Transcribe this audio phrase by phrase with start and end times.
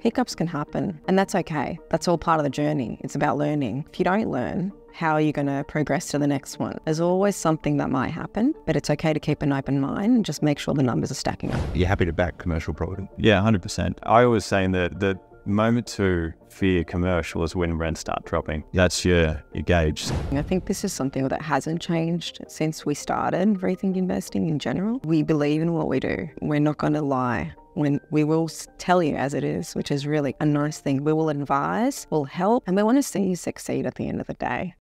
[0.00, 1.78] hiccups can happen, and that's okay.
[1.90, 2.98] That's all part of the journey.
[3.02, 3.86] It's about learning.
[3.92, 6.78] If you don't learn, how are you going to progress to the next one?
[6.84, 10.24] There's always something that might happen, but it's okay to keep an open mind and
[10.24, 11.60] just make sure the numbers are stacking up.
[11.74, 13.08] You're happy to back commercial property?
[13.16, 13.98] Yeah, 100%.
[14.02, 18.64] I always saying that the moment to fear commercial is when rents start dropping.
[18.72, 20.10] That's your, your gauge.
[20.32, 25.00] I think this is something that hasn't changed since we started Rethink Investing in general.
[25.04, 26.28] We believe in what we do.
[26.40, 28.48] We're not going to lie when we will
[28.78, 31.04] tell you as it is, which is really a nice thing.
[31.04, 34.20] We will advise, we'll help, and we want to see you succeed at the end
[34.20, 34.74] of the day.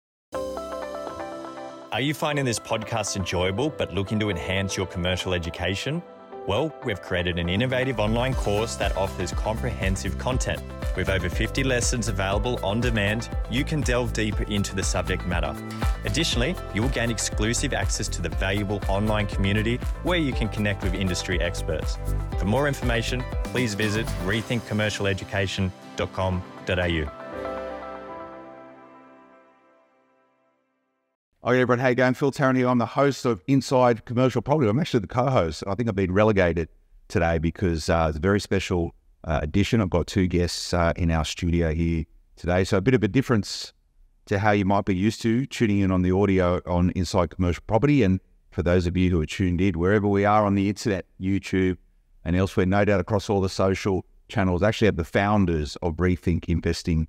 [1.92, 6.04] Are you finding this podcast enjoyable but looking to enhance your commercial education?
[6.48, 10.62] Well, we've created an innovative online course that offers comprehensive content.
[10.96, 15.54] With over 50 lessons available on demand, you can delve deeper into the subject matter.
[16.06, 20.84] Additionally, you will gain exclusive access to the valuable online community where you can connect
[20.84, 21.98] with industry experts.
[22.40, 27.17] For more information, please visit rethinkcommercialeducation.com.au.
[31.48, 31.80] Right, everyone.
[31.80, 32.14] How you going?
[32.14, 32.68] Phil Tarrant here.
[32.68, 34.68] I'm the host of Inside Commercial Property.
[34.68, 35.64] I'm actually the co-host.
[35.66, 36.68] I think I've been relegated
[37.08, 39.80] today because uh, it's a very special uh, edition.
[39.80, 42.04] I've got two guests uh, in our studio here
[42.36, 42.66] today.
[42.66, 43.72] So a bit of a difference
[44.26, 47.64] to how you might be used to tuning in on the audio on Inside Commercial
[47.66, 48.04] Property.
[48.04, 48.20] And
[48.52, 51.78] for those of you who are tuned in, wherever we are on the internet, YouTube
[52.26, 56.50] and elsewhere, no doubt across all the social channels, actually have the founders of Rethink
[56.50, 57.08] Investing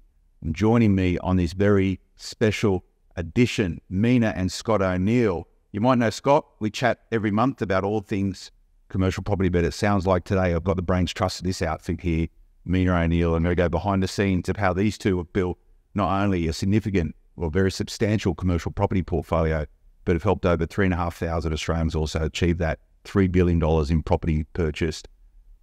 [0.53, 2.85] joining me on this very special
[3.19, 5.49] edition, Mina and Scott O'Neill.
[5.73, 6.47] You might know Scott.
[6.61, 8.51] We chat every month about all things
[8.89, 12.01] commercial property, but it sounds like today I've got the brains trust of this outfit
[12.01, 12.29] here,
[12.65, 15.59] Mina O'Neill, and we go behind the scenes of how these two have built
[15.95, 19.67] not only a significant or very substantial commercial property portfolio,
[20.05, 23.59] but have helped over three and a half thousand Australians also achieve that three billion
[23.59, 25.09] dollars in property purchased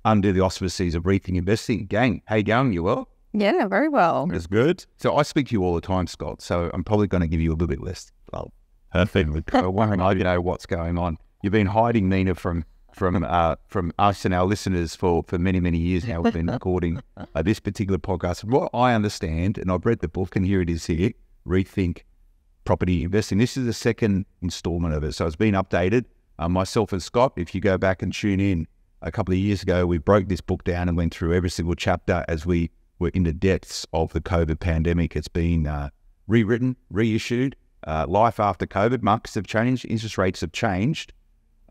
[0.03, 1.87] under the auspices of Rethink Investing.
[1.87, 2.73] Gang, you going?
[2.73, 3.09] You well?
[3.37, 4.29] Yeah, very well.
[4.31, 4.85] It's good.
[4.97, 6.41] So I speak to you all the time, Scott.
[6.41, 8.11] So I'm probably going to give you a little bit less.
[8.31, 8.53] Well,
[8.91, 9.53] perfect.
[9.53, 11.17] I want to know what's going on.
[11.43, 15.59] You've been hiding Mina from from uh, from us and our listeners for, for many
[15.59, 16.21] many years now.
[16.21, 18.45] We've been recording uh, this particular podcast.
[18.45, 21.11] What I understand, and I've read the book, and here it is here.
[21.45, 22.03] Rethink
[22.63, 23.37] property investing.
[23.37, 26.05] This is the second installment of it, so it's been updated.
[26.39, 28.67] Uh, myself and Scott, if you go back and tune in
[29.01, 31.75] a couple of years ago, we broke this book down and went through every single
[31.75, 35.15] chapter as we were in the depths of the COVID pandemic.
[35.15, 35.89] It's been uh,
[36.27, 37.55] rewritten, reissued.
[37.85, 41.13] Uh, life after COVID, markets have changed, interest rates have changed,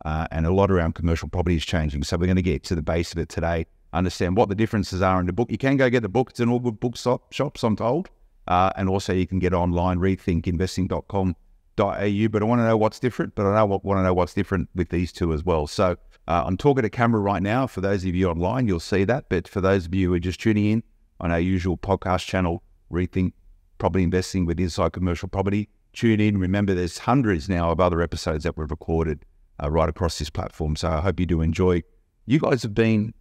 [0.04, 2.04] uh, and a lot around commercial property is changing.
[2.04, 5.02] So we're going to get to the base of it today, understand what the differences
[5.02, 5.50] are in the book.
[5.50, 6.96] You can go get the book; it's in all good book
[7.30, 8.10] shops, I'm told,
[8.46, 11.34] uh, and also you can get online rethinkinvesting.com.au.
[11.76, 13.34] But I want to know what's different.
[13.34, 15.66] But I want to know what's different with these two as well.
[15.66, 15.96] So
[16.28, 17.66] uh, I'm talking to camera right now.
[17.66, 19.28] For those of you online, you'll see that.
[19.28, 20.82] But for those of you who are just tuning in,
[21.20, 23.32] on our usual podcast channel, Rethink
[23.78, 25.68] Property Investing with Inside Commercial Property.
[25.92, 26.38] Tune in.
[26.38, 29.24] Remember, there's hundreds now of other episodes that we've recorded
[29.62, 30.76] uh, right across this platform.
[30.76, 31.82] So I hope you do enjoy.
[32.26, 33.14] You guys have been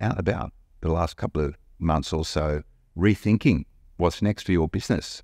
[0.00, 2.62] out about the last couple of months or so,
[2.96, 3.64] rethinking
[3.96, 5.22] what's next for your business.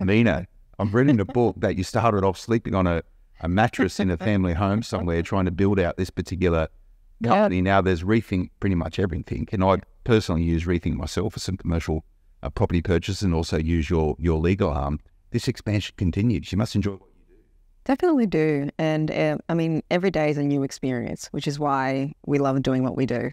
[0.00, 0.46] Mina,
[0.78, 3.02] I'm reading a book that you started off sleeping on a,
[3.40, 6.68] a mattress in a family home somewhere, trying to build out this particular
[7.22, 7.60] company.
[7.60, 9.48] Now there's rethink pretty much everything.
[9.52, 12.04] And I personally use Rethink myself for some commercial
[12.42, 15.00] uh, property purchase and also use your your legal arm.
[15.30, 16.50] This expansion continues.
[16.52, 17.42] You must enjoy what you do.
[17.84, 18.70] Definitely do.
[18.78, 22.62] And uh, I mean, every day is a new experience, which is why we love
[22.62, 23.30] doing what we do.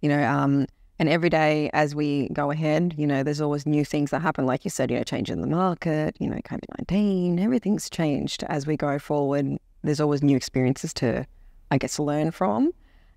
[0.00, 0.66] You know, um,
[0.98, 4.46] and every day as we go ahead, you know, there's always new things that happen.
[4.46, 8.66] Like you said, you know, changing the market, you know, COVID 19, everything's changed as
[8.66, 9.58] we go forward.
[9.82, 11.26] There's always new experiences to,
[11.70, 12.72] I guess, learn from.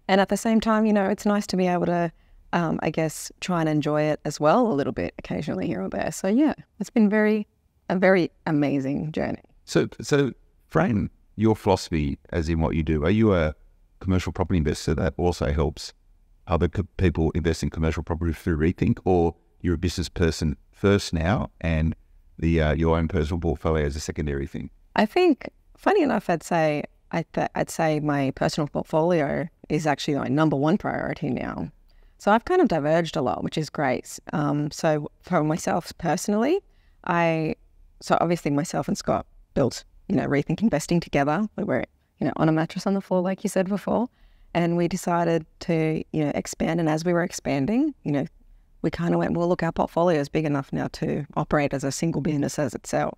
[0.07, 2.11] And at the same time, you know, it's nice to be able to
[2.53, 5.89] um, I guess, try and enjoy it as well a little bit occasionally here or
[5.89, 6.11] there.
[6.11, 7.47] So yeah, it's been very
[7.89, 9.41] a very amazing journey.
[9.65, 10.31] So so
[10.67, 13.03] frame your philosophy as in what you do.
[13.03, 13.55] Are you a
[13.99, 15.93] commercial property investor that also helps
[16.47, 21.13] other co- people invest in commercial property through Rethink, or you're a business person first
[21.13, 21.95] now and
[22.39, 24.69] the uh, your own personal portfolio is a secondary thing?
[24.95, 30.15] I think, funny enough, I'd say I th- I'd say my personal portfolio is actually
[30.15, 31.71] my number one priority now.
[32.19, 34.19] So I've kind of diverged a lot, which is great.
[34.33, 36.59] Um, so for myself personally,
[37.05, 37.55] I
[38.01, 41.47] so obviously myself and Scott built you know rethink investing together.
[41.55, 41.85] We were
[42.19, 44.07] you know on a mattress on the floor, like you said before,
[44.53, 46.79] and we decided to you know expand.
[46.79, 48.25] And as we were expanding, you know,
[48.81, 51.83] we kind of went, well, look, our portfolio is big enough now to operate as
[51.83, 53.17] a single business as itself.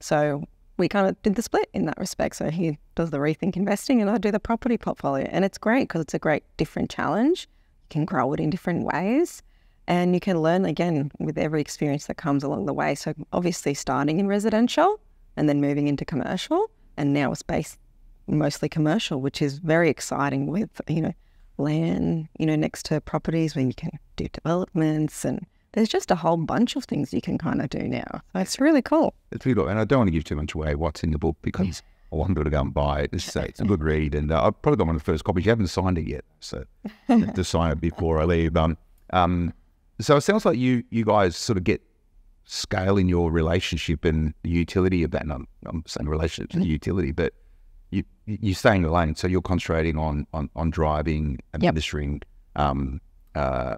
[0.00, 0.44] So
[0.76, 2.36] we kind of did the split in that respect.
[2.36, 5.88] So he does the rethink investing, and I do the property portfolio, and it's great
[5.88, 7.48] because it's a great different challenge
[7.84, 9.42] You can grow it in different ways.
[9.86, 12.94] And you can learn again with every experience that comes along the way.
[12.94, 14.98] So obviously starting in residential
[15.36, 17.78] and then moving into commercial, and now it's based
[18.26, 21.14] mostly commercial, which is very exciting with you know
[21.58, 26.14] land, you know, next to properties where you can do developments and there's just a
[26.14, 28.22] whole bunch of things you can kind of do now.
[28.34, 29.12] It's really cool.
[29.32, 29.68] It's really cool.
[29.68, 31.82] And I don't want to give too much away what's in the book because
[32.12, 33.10] I want people to go and buy it.
[33.12, 34.14] It's, it's a good read.
[34.14, 35.44] And uh, I've probably got one of the first copies.
[35.44, 36.24] You haven't signed it yet.
[36.38, 36.64] So
[37.08, 38.56] to sign it before I leave.
[38.56, 38.78] Um,
[39.12, 39.52] um,
[40.00, 41.82] so it sounds like you you guys sort of get
[42.44, 45.22] scale in your relationship and the utility of that.
[45.22, 47.32] And I'm, I'm saying relationship to the utility, but
[47.90, 49.16] you you stay in the lane.
[49.16, 52.22] So you're concentrating on on, on driving, administering,
[52.54, 53.00] um,
[53.34, 53.76] uh,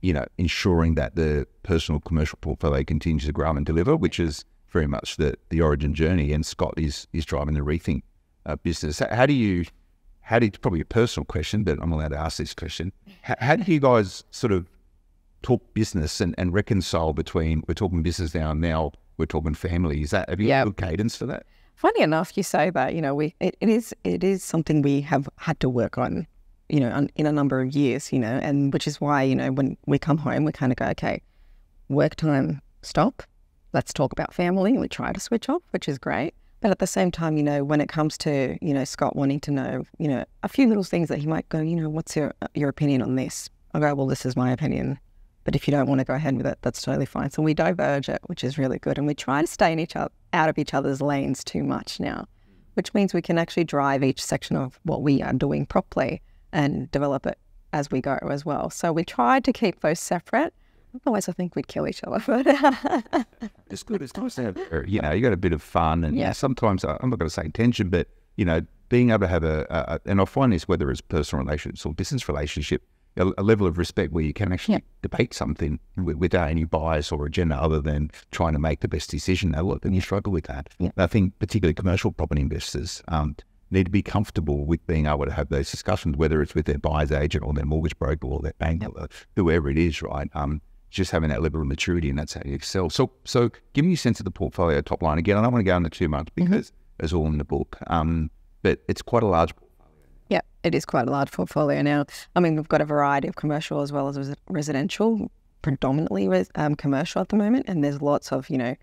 [0.00, 4.44] you know, ensuring that the personal commercial portfolio continues to grow and deliver, which is
[4.70, 6.32] very much the the origin journey.
[6.32, 8.02] And Scott is is driving the rethink
[8.46, 8.98] uh, business.
[8.98, 9.64] How, do you?
[10.20, 12.92] How do you, probably a personal question, but I'm allowed to ask this question.
[13.22, 14.66] How, how do you guys sort of
[15.42, 20.02] talk business and, and reconcile between we're talking business now and now we're talking family?
[20.02, 21.46] Is that have you got good cadence for that?
[21.76, 22.94] Funny enough, you say that.
[22.94, 26.26] You know, we it, it is it is something we have had to work on.
[26.68, 28.12] You know, in a number of years.
[28.12, 30.76] You know, and which is why you know when we come home, we kind of
[30.76, 31.22] go, okay,
[31.88, 33.22] work time, stop.
[33.72, 34.78] Let's talk about family.
[34.78, 36.34] We try to switch off, which is great.
[36.60, 39.40] But at the same time, you know, when it comes to you know Scott wanting
[39.40, 42.16] to know, you know, a few little things that he might go, you know, what's
[42.16, 43.48] your your opinion on this?
[43.74, 44.98] I go, well, this is my opinion.
[45.44, 47.30] But if you don't want to go ahead with it, that's totally fine.
[47.30, 49.96] So we diverge it, which is really good, and we try to stay in each
[49.96, 52.26] other, out of each other's lanes too much now,
[52.74, 56.20] which means we can actually drive each section of what we are doing properly
[56.52, 57.38] and develop it
[57.72, 58.70] as we go as well.
[58.70, 60.54] So we tried to keep those separate.
[61.02, 62.18] Otherwise, I think we'd kill each other.
[63.70, 64.00] It's good.
[64.00, 66.32] It's nice to have, uh, you know, you got a bit of fun and Yeah.
[66.32, 69.44] sometimes uh, I'm not going to say tension, but you know, being able to have
[69.44, 72.82] a, a, and I find this whether it's personal relationships or business relationship,
[73.18, 74.80] a, a level of respect where you can actually Yeah.
[75.02, 79.10] debate something with, without any bias or agenda other than trying to make the best
[79.10, 79.50] decision.
[79.50, 80.70] Now, look, then you struggle with that.
[80.78, 80.90] Yeah.
[80.96, 83.36] I think particularly commercial property investors um,
[83.70, 86.78] need to be comfortable with being able to have those discussions, whether it's with their
[86.78, 90.28] buyer's agent or their mortgage broker or their bank or whoever it is, right?
[90.34, 90.60] Um,
[90.90, 92.90] just having that level of maturity, and that's how you excel.
[92.90, 95.36] So, so give me a sense of the portfolio top line again.
[95.36, 98.30] I don't want to go into too much because it's all in the book, um,
[98.62, 99.54] but it's quite a large.
[99.54, 99.68] Portfolio.
[100.30, 102.06] Yeah, it is quite a large portfolio now.
[102.36, 105.30] I mean, we've got a variety of commercial as well as residential,
[105.62, 108.74] predominantly res- um, commercial at the moment, and there's lots of you know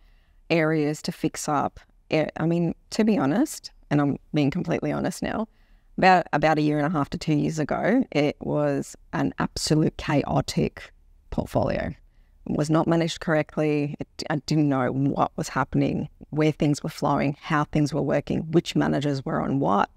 [0.50, 1.80] areas to fix up.
[2.12, 5.48] Eh, I mean, to be honest, and I'm being completely honest now,
[5.98, 9.98] about about a year and a half to two years ago, it was an absolute
[9.98, 10.92] chaotic
[11.30, 11.94] portfolio.
[12.48, 13.96] It was not managed correctly.
[14.00, 18.52] It, I didn't know what was happening, where things were flowing, how things were working,
[18.52, 19.90] which managers were on what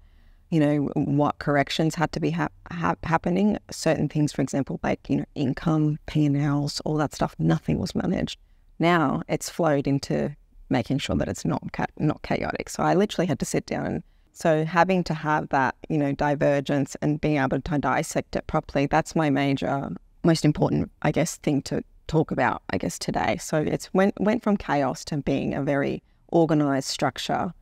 [0.49, 3.57] you know, what corrections had to be hap- hap- happening.
[3.69, 8.39] Certain things, for example, like, you know, income, P&Ls, all that stuff, nothing was managed.
[8.79, 10.35] Now it's flowed into
[10.69, 12.69] making sure that it's not cha- not chaotic.
[12.69, 16.13] So I literally had to sit down and so having to have that, you know,
[16.13, 19.89] divergence and being able to dissect it properly, that's my major,
[20.23, 23.35] most important, I guess, thing to talk about, I guess, today.
[23.37, 27.53] So it's went went from chaos to being a very organized structure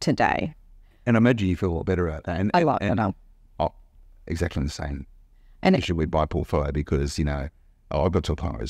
[0.00, 0.54] today.
[1.06, 2.38] And I imagine you feel a lot better about that.
[2.38, 3.14] And, I like and, that.
[3.58, 3.72] Oh,
[4.26, 5.06] exactly the same
[5.62, 7.48] And it- issue with my portfolio because you know
[7.90, 8.68] oh, I got to a point where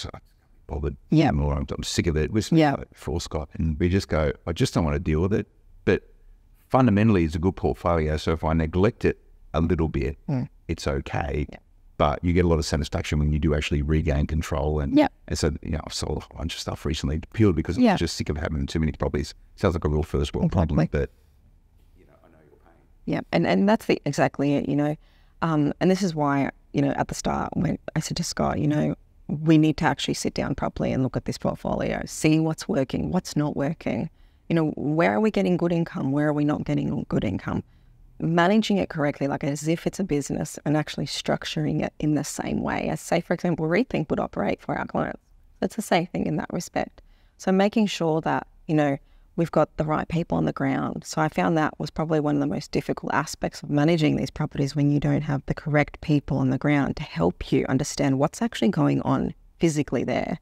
[0.69, 1.29] bothered Yeah.
[1.29, 1.55] anymore.
[1.55, 2.33] I'm, I'm sick of it.
[2.33, 2.77] We're Yeah.
[2.95, 4.33] for Scott, and we just go.
[4.47, 5.49] I just don't want to deal with it.
[5.85, 6.05] But
[6.69, 8.17] fundamentally, it's a good portfolio.
[8.19, 9.19] So if I neglect it
[9.55, 10.49] a little bit, Mm.
[10.69, 11.47] it's okay.
[11.97, 14.79] But you get a lot of satisfaction when you do actually regain control.
[14.79, 15.09] And Yeah.
[15.27, 17.93] and so you know, I've sold a whole bunch of stuff recently purely because Yeah.
[17.93, 19.35] I'm just sick of having too many properties.
[19.57, 21.01] Sounds like a real first world problem, Exactly.
[21.01, 21.11] but
[23.07, 24.69] Yeah, and and that's the exactly it.
[24.69, 24.97] You know,
[25.41, 28.59] um, and this is why you know at the start when I said to Scott,
[28.61, 28.95] you know,
[29.29, 33.13] we need to actually sit down properly and look at this portfolio, see what's working,
[33.13, 34.11] what's not working.
[34.49, 36.13] You know, where are we getting good income?
[36.13, 37.63] Where are we not getting good income?
[38.19, 42.25] Managing it correctly, like as if it's a business, and actually structuring it in the
[42.25, 45.21] same way as, say, for example, Rethink would operate for our clients.
[45.61, 47.03] It's the same thing in that respect.
[47.37, 48.99] So making sure that you know
[49.39, 51.05] we've got the right people on the ground.
[51.07, 54.31] So I found that was probably one of the most difficult aspects of managing these
[54.31, 58.19] properties when you don't have the correct people on the ground to help you understand
[58.19, 60.41] what's actually going on physically there.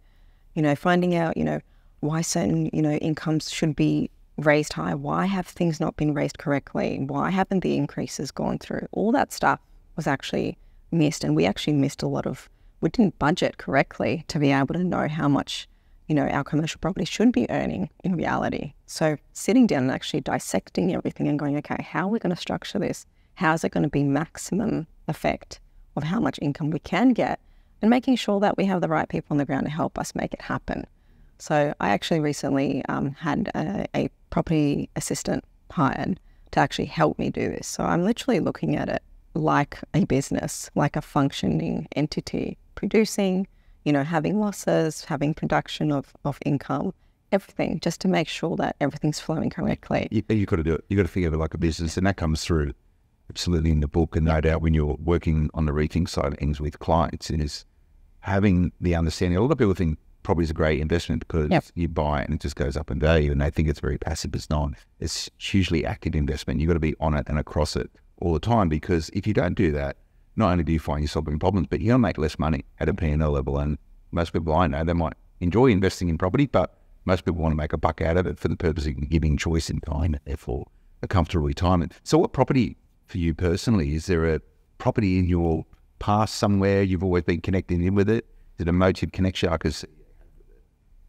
[0.55, 1.61] You know, finding out, you know,
[2.01, 6.39] why certain, you know, incomes should be raised high, why have things not been raised
[6.39, 8.89] correctly, why haven't the increases gone through?
[8.93, 9.61] All that stuff
[9.97, 10.57] was actually
[10.91, 12.49] missed and we actually missed a lot of
[12.81, 15.69] we didn't budget correctly to be able to know how much
[16.07, 18.73] you know, our commercial property should be earning in reality.
[18.87, 22.41] So sitting down and actually dissecting everything and going, okay, how are we going to
[22.41, 23.07] structure this?
[23.35, 25.61] How is it going to be maximum effect
[25.97, 27.41] of how much income we can get
[27.83, 30.15] and making sure that we have the right people on the ground to help us
[30.15, 30.87] make it happen.
[31.39, 36.19] So I actually recently um, had a, a property assistant hired
[36.53, 37.67] to actually help me do this.
[37.67, 39.03] So I'm literally looking at it
[39.35, 43.47] like a business, like a functioning entity, producing,
[43.87, 46.93] you know, having losses, having production of, of income,
[47.31, 50.09] everything, just to make sure that everything's flowing correctly.
[50.11, 50.85] You, you got to do it.
[50.89, 52.73] You got to think of it like a business, and that comes through
[53.31, 56.39] absolutely in the book, and no doubt when you're working on the rethink side of
[56.39, 57.65] things with clients, is
[58.21, 59.39] having the understanding.
[59.39, 61.65] A lot of people think property is a great investment because Yep.
[61.77, 63.99] you buy it and it just goes up in value, and they think it's very
[63.99, 64.35] passive.
[64.35, 64.73] It's not.
[64.99, 66.59] It's hugely active investment.
[66.59, 67.89] You've got to be on it and across it
[68.21, 69.97] all the time because if you don't do that,
[70.37, 72.89] not only do you find yourself in problems, but you're going make less money at
[72.89, 73.59] a P&L level.
[73.59, 73.79] And
[74.13, 77.57] most people I know, they might enjoy investing in property, but most people want to
[77.57, 80.21] make a buck out of it for the purpose of giving choice in time, and
[80.25, 80.67] therefore
[81.03, 81.93] a comfortable retirement.
[82.03, 82.77] So, what property
[83.07, 83.95] for you personally?
[83.95, 84.41] Is there a
[84.79, 85.65] property in your
[85.99, 88.27] past somewhere you've always been connected in with it?
[88.57, 89.51] Is it an motive connection?
[89.51, 89.85] Because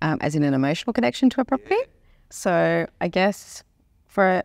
[0.02, 1.78] um, as in an emotional connection to a property.
[2.30, 3.64] So I guess
[4.06, 4.44] for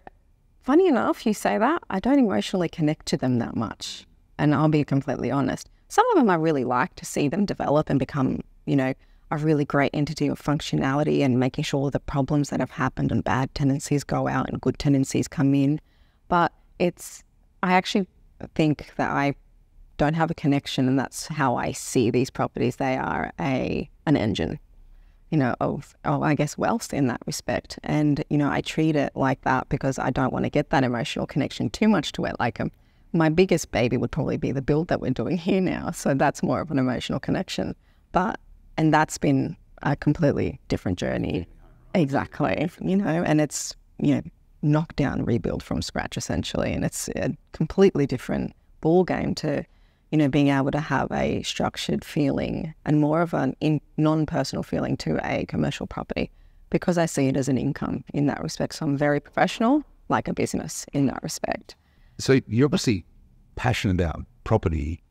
[0.62, 4.06] funny enough, you say that I don't emotionally connect to them that much,
[4.38, 5.70] and I'll be completely honest.
[5.88, 8.94] Some of them I really like to see them develop and become, you know,
[9.30, 13.24] a really great entity of functionality and making sure the problems that have happened and
[13.24, 15.80] bad tendencies go out and good tendencies come in.
[16.28, 17.22] But it's,
[17.62, 18.06] I actually
[18.54, 19.34] think that I
[19.96, 22.76] don't have a connection, and that's how I see these properties.
[22.76, 24.58] They are a an engine
[25.32, 27.78] you know, of, of I guess wealth in that respect.
[27.82, 30.84] And, you know, I treat it like that because I don't want to get that
[30.84, 32.36] emotional connection too much to it.
[32.38, 32.70] Like um,
[33.12, 35.90] my biggest baby would probably be the build that we're doing here now.
[35.90, 37.74] So that's more of an emotional connection.
[38.12, 38.40] But,
[38.76, 41.46] and that's been a completely different journey.
[41.94, 42.68] Exactly.
[42.80, 44.22] You know, and it's, you know,
[44.62, 46.72] knock down, rebuild from scratch essentially.
[46.72, 49.64] And it's a completely different ball game to,
[50.10, 54.62] you know, being able to have a structured feeling and more of an in, non-personal
[54.62, 56.30] feeling to a commercial property
[56.70, 58.74] because I see it as an income in that respect.
[58.74, 61.76] So I'm very professional, like a business in that respect.
[62.22, 63.04] So you're obviously
[63.56, 65.02] passionate about property.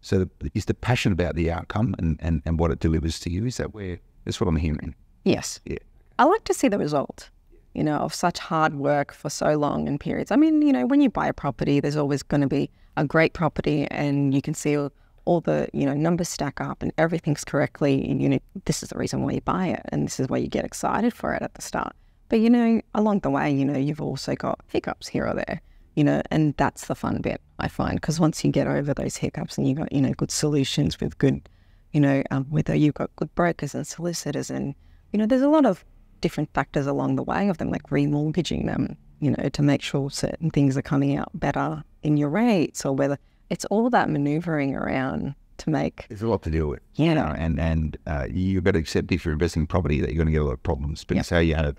[0.00, 3.46] So is the passion about the outcome and, and, and what it delivers to you?
[3.46, 4.94] Is that where that's what I'm hearing?
[5.24, 5.60] Yes.
[5.64, 5.78] Yeah.
[6.18, 7.30] I like to see the result,
[7.74, 10.30] you know, of such hard work for so long in periods.
[10.30, 13.04] I mean, you know, when you buy a property, there's always going to be a
[13.04, 14.92] great property and you can see all,
[15.24, 18.08] all the, you know, numbers stack up and everything's correctly.
[18.08, 20.38] And, you know, this is the reason why you buy it and this is why
[20.38, 21.94] you get excited for it at the start.
[22.28, 25.60] But, you know, along the way, you know, you've also got hiccups here or there,
[25.94, 29.16] you know, and that's the fun bit, I find, because once you get over those
[29.16, 31.48] hiccups and you got, you know, good solutions with good,
[31.92, 34.74] you know, um, whether you've got good brokers and solicitors and,
[35.12, 35.84] you know, there's a lot of
[36.20, 40.10] different factors along the way of them, like remortgaging them, you know, to make sure
[40.10, 43.18] certain things are coming out better in your rates or whether
[43.50, 46.80] it's all that maneuvering around to make, There's a lot to deal with.
[46.94, 50.00] you you know, and and uh, you've got to accept if you're investing in property
[50.00, 51.04] that you're going to get a lot of problems.
[51.04, 51.20] But Yep.
[51.20, 51.76] it's how you have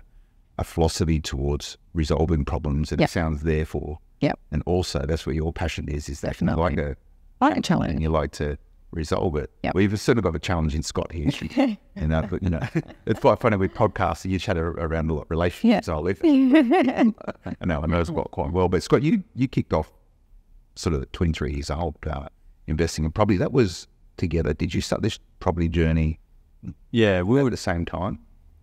[0.56, 3.08] a philosophy towards resolving problems, and Yep.
[3.08, 3.98] it sounds therefore.
[4.20, 4.38] Yep.
[4.52, 6.08] And also, that's where your passion is.
[6.08, 6.96] Is that you like a
[7.40, 8.00] like a and challenge.
[8.00, 8.56] you like to
[8.90, 9.50] resolve it.
[9.64, 9.74] Yep.
[9.74, 11.30] We've sort of got a challenge in Scott here.
[11.96, 12.60] and uh, but, you know,
[13.06, 14.24] it's quite funny with podcasts.
[14.24, 15.88] You chat around a lot of relationships.
[15.88, 16.20] I live.
[16.24, 17.14] I
[17.64, 19.92] know I know Scott quite well, but Scott, you you kicked off
[20.76, 22.28] sort of 23 years old uh,
[22.66, 23.36] investing in property.
[23.36, 24.54] That was together.
[24.54, 26.18] Did you start this property journey
[26.90, 28.18] Yeah, we were at the same time?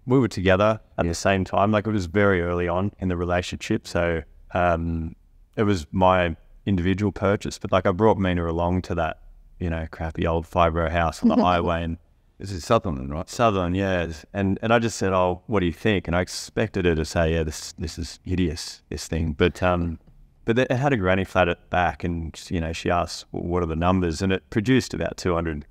[0.08, 1.72] we were together at the same time.
[1.72, 5.16] Like it was very early on in the relationship, so um,
[5.56, 7.58] it was my individual purchase.
[7.58, 9.22] But like I brought Mina along to that,
[9.60, 11.98] you know, crappy old fibro house on the highway and
[12.40, 13.30] This is Sutherland, right?
[13.30, 14.12] Southern, yeah.
[14.34, 17.06] And and I just said, "Oh, what do you think?" And I expected her to
[17.06, 20.00] say, "Yeah, this this is hideous, this thing." But um,
[20.46, 23.62] but it had a granny flat at back, and you know, she asked, well, "What
[23.62, 25.68] are the numbers?" And it produced about 200,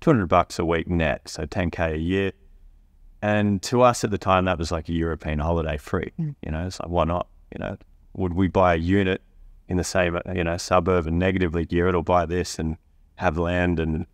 [0.00, 2.32] 200 bucks a week net, so ten k a year.
[3.20, 6.12] And to us at the time, that was like a European holiday free.
[6.16, 7.26] You know, it's like why not?
[7.52, 7.76] You know,
[8.16, 9.22] would we buy a unit
[9.68, 12.76] in the same you know suburb and negatively gear it, or buy this and
[13.16, 14.06] have land and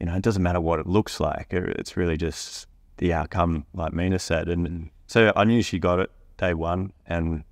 [0.00, 1.48] you know, it doesn't matter what it looks like.
[1.50, 2.66] It's really just
[2.98, 4.48] the outcome, like Mina said.
[4.48, 4.90] And mm.
[5.06, 6.92] so I knew she got it day one.
[7.06, 7.44] And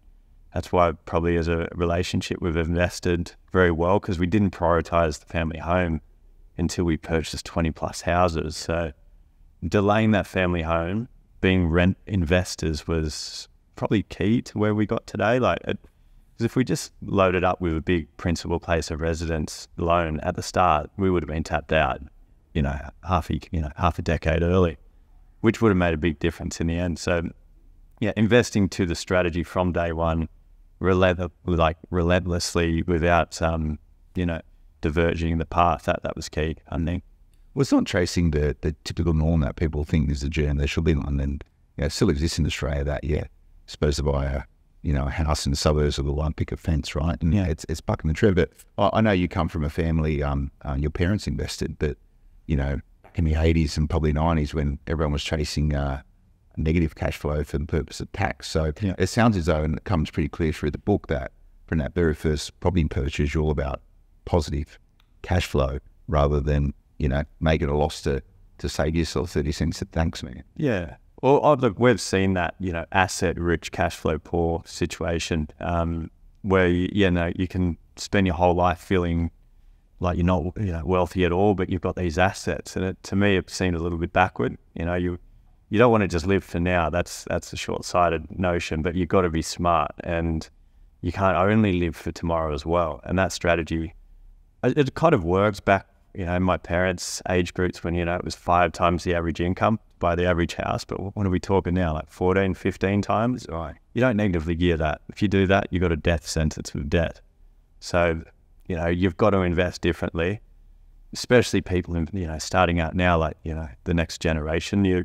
[0.55, 5.27] that's why, probably as a relationship, we've invested very well because we didn't prioritize the
[5.27, 6.01] family home
[6.57, 8.57] until we purchased 20 plus houses.
[8.57, 8.93] So
[9.67, 11.09] delaying that family home,
[11.41, 15.39] being rent investors was probably key to where we got today.
[15.39, 20.21] Like, because if we just loaded up with a big principal place of residence loan
[20.21, 22.01] at the start, we would have been tapped out,
[22.55, 24.77] you know, half a you know half a decade early,
[25.41, 26.99] which would have made a big difference in the end.
[26.99, 27.23] So,
[28.01, 30.29] yeah, investing to the strategy from day one,
[30.81, 33.79] relent- like relentlessly without um,
[34.15, 34.41] you know,
[34.81, 35.85] diverging the path.
[35.85, 37.05] That that was key, I think.
[37.55, 40.67] Well, it's not tracing the, the typical norm that people think is the journey they
[40.67, 41.19] should be on.
[41.21, 41.43] And
[41.77, 43.25] you know, it still exists in Australia that, yeah,
[43.67, 44.43] supposed to buy a,
[44.83, 47.21] you know, a house in the suburbs with a line picket fence, right?
[47.21, 48.37] And yeah, it's, it's bucking the trend.
[48.37, 51.97] But I, I know you come from a family, um, uh, your parents invested, but,
[52.47, 52.81] you know,
[53.15, 56.03] in the 80s and probably 90s when everyone was chasing uh,
[56.57, 58.47] negative cash flow for the purpose of tax.
[58.49, 58.95] So Yeah.
[58.99, 61.33] it sounds as though, and it comes pretty clear through the book, that
[61.67, 63.81] from that very first property purchase, you're all about
[64.27, 64.79] positive
[65.23, 68.23] cash flow rather than, you know, making a loss to,
[68.59, 69.83] to save yourself 30 cents.
[69.93, 70.45] Thanks, man.
[70.57, 70.97] Yeah.
[71.23, 76.11] Well, oh, look, we've seen that, you know, asset rich, cash flow poor situation um,
[76.43, 79.31] where, you, you know, you can spend your whole life feeling
[79.99, 82.77] like you're not, you know, wealthy at all, but you've got these assets.
[82.77, 84.59] And it, to me, it seemed a little bit backward.
[84.75, 85.19] You know, you
[85.69, 86.91] you don't want to just live for now.
[86.91, 90.49] That's that's a short sighted notion, but you've got to be smart and
[91.01, 93.01] you can't only live for tomorrow as well.
[93.05, 93.95] And that strategy,
[94.63, 98.17] it, it kind of works back, you know, my parents' age groups when, you know,
[98.17, 100.85] it was five times the average income by the average house.
[100.85, 101.95] But what are we talking now?
[101.95, 103.47] Like 14, 15 times?
[103.49, 103.77] Right.
[103.95, 105.01] You don't negatively gear that.
[105.09, 107.21] If you do that, you've got a death sentence with debt.
[107.81, 108.23] So,
[108.67, 110.41] you know, you've got to invest differently,
[111.13, 114.85] especially people, in, you know, starting out now, like, you know, the next generation.
[114.85, 115.05] You,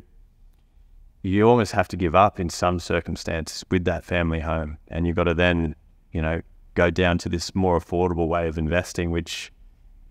[1.22, 4.78] you almost have to give up in some circumstances with that family home.
[4.88, 5.74] And you've got to then,
[6.12, 6.42] you know,
[6.74, 9.52] go down to this more affordable way of investing, which,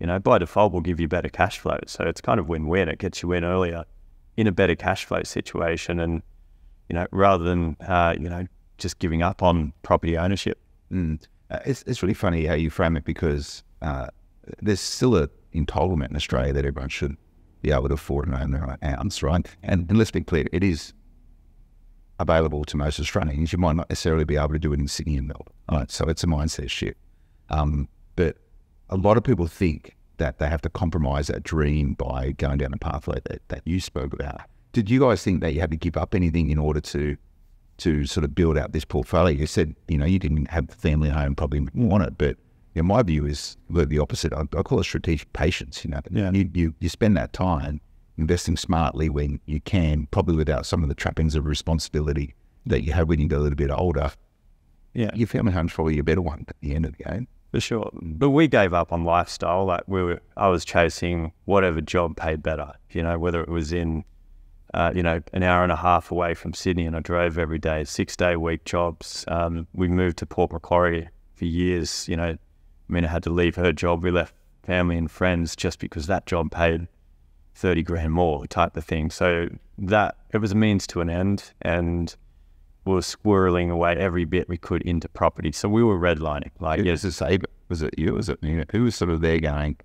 [0.00, 1.78] you know, by default will give you better cash flow.
[1.86, 2.88] So it's kind of win win.
[2.88, 3.84] It gets you in earlier
[4.36, 6.00] in a better cash flow situation.
[6.00, 6.22] And,
[6.88, 8.46] you know, rather than, uh, you know,
[8.78, 10.58] just giving up on property ownership.
[10.92, 11.22] Mm.
[11.50, 14.08] Uh, it's, it's really funny how you frame it because uh,
[14.60, 17.16] there's still a entitlement in Australia that everyone should
[17.60, 19.46] be able to afford and own their own house, right?
[19.62, 20.92] And, and let's be clear, it is
[22.18, 23.52] available to most Australians.
[23.52, 25.90] You might not necessarily be able to do it in Sydney and Melbourne, right?
[25.90, 26.98] So it's a mindset shift.
[27.50, 28.38] Um, but
[28.90, 32.70] a lot of people think that they have to compromise that dream by going down
[32.70, 34.42] the pathway that, that you spoke about.
[34.72, 37.16] Did you guys think that you had to give up anything in order to
[37.78, 39.36] to sort of build out this portfolio.
[39.36, 42.36] You said, you know, you didn't have the family home, probably want it, but
[42.74, 44.32] you know, my view is the the opposite.
[44.32, 45.84] I, I call it strategic patience.
[45.84, 46.30] You know, Yeah.
[46.32, 47.80] you, you you spend that time
[48.18, 52.34] investing smartly when you can, probably without some of the trappings of responsibility
[52.66, 54.12] that you have when you get a little bit older.
[54.94, 55.10] Yeah.
[55.14, 57.26] Your family home's probably your better one at the end of the game.
[57.52, 57.90] For sure.
[57.92, 59.66] But we gave up on lifestyle.
[59.66, 63.72] Like we were, I was chasing whatever job paid better, you know, whether it was
[63.72, 64.04] in,
[64.72, 67.58] uh, you know, an hour and a half away from Sydney and I drove every
[67.58, 69.26] day, six day week jobs.
[69.28, 72.38] Um, we moved to Port Macquarie for years, you know,
[72.92, 74.02] I mean, I had to leave her job.
[74.02, 76.88] We left family and friends just because that job paid
[77.54, 79.10] 30 grand more type of thing.
[79.10, 81.52] So that, it was a means to an end.
[81.60, 82.14] And
[82.84, 85.52] we were squirreling away every bit we could into property.
[85.52, 86.50] So we were redlining.
[86.60, 87.46] Like, Who yes, was saver?
[87.68, 88.14] Was it you?
[88.14, 89.76] Was it know, who was sort of there going?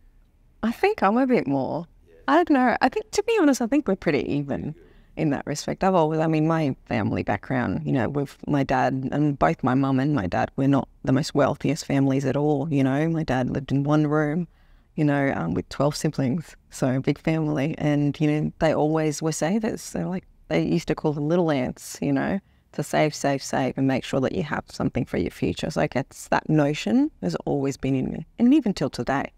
[0.64, 1.88] I think I'm a bit more.
[2.28, 2.76] I don't know.
[2.82, 4.76] I think, to be honest, I think we're pretty even
[5.16, 5.84] in that respect.
[5.84, 9.74] I've always, I mean, my family background, you know, with my dad and both my
[9.74, 12.68] mum and my dad, we're not the most wealthiest families at all.
[12.72, 14.48] You know, my dad lived in one room,
[14.96, 16.56] you know, um, with 12 siblings.
[16.70, 17.76] So a big family.
[17.78, 19.92] And, you know, they always were savers.
[19.92, 22.40] They're like, they used to call them little ants, you know,
[22.74, 25.70] to save, save, save and make sure that you have something for your future.
[25.70, 28.26] So I guess that notion has always been in me.
[28.38, 29.32] And even till today.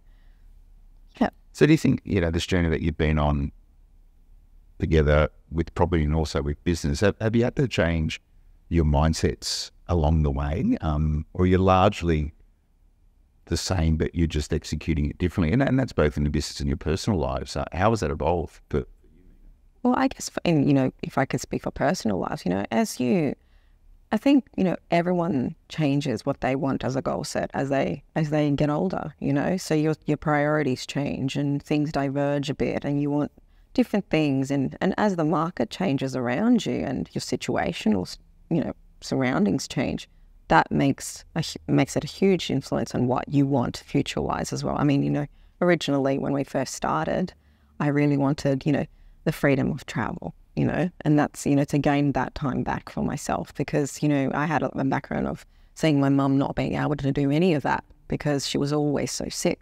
[1.20, 1.30] Yeah.
[1.54, 3.52] So do you think, you know, this journey that you've been on
[4.80, 8.22] together with property and also with business, have, have you had to change
[8.70, 10.78] your mindsets along the way?
[10.82, 12.34] Um, or you're largely
[13.46, 15.52] the same, but you're just executing it differently?
[15.54, 17.56] And, and that's both in the business and your personal lives.
[17.56, 18.62] Uh, how has that evolved?
[18.70, 18.88] But
[19.84, 22.52] Well, I guess, for, and you know, if I could speak for personal life, you
[22.52, 23.36] know, as you,
[24.12, 28.04] I think you know, everyone changes what they want as a goal set as they
[28.16, 29.14] as they get older.
[29.20, 33.32] You know, so your your priorities change and things diverge a bit, and you want
[33.74, 38.18] different things, and and as the market changes around you and your situational,
[38.50, 40.10] you know, surroundings change,
[40.50, 44.64] that makes a, makes it a huge influence on what you want future wise as
[44.64, 44.76] well.
[44.78, 45.28] I mean, you know,
[45.62, 47.34] originally when we first started,
[47.80, 48.86] I really wanted, you know,
[49.26, 52.90] the freedom of travel, you know, and that's, you know, to gain that time back
[52.90, 56.76] for myself because, you know, I had a, background of seeing my mum not being
[56.76, 59.60] able to do any of that because she was always so sick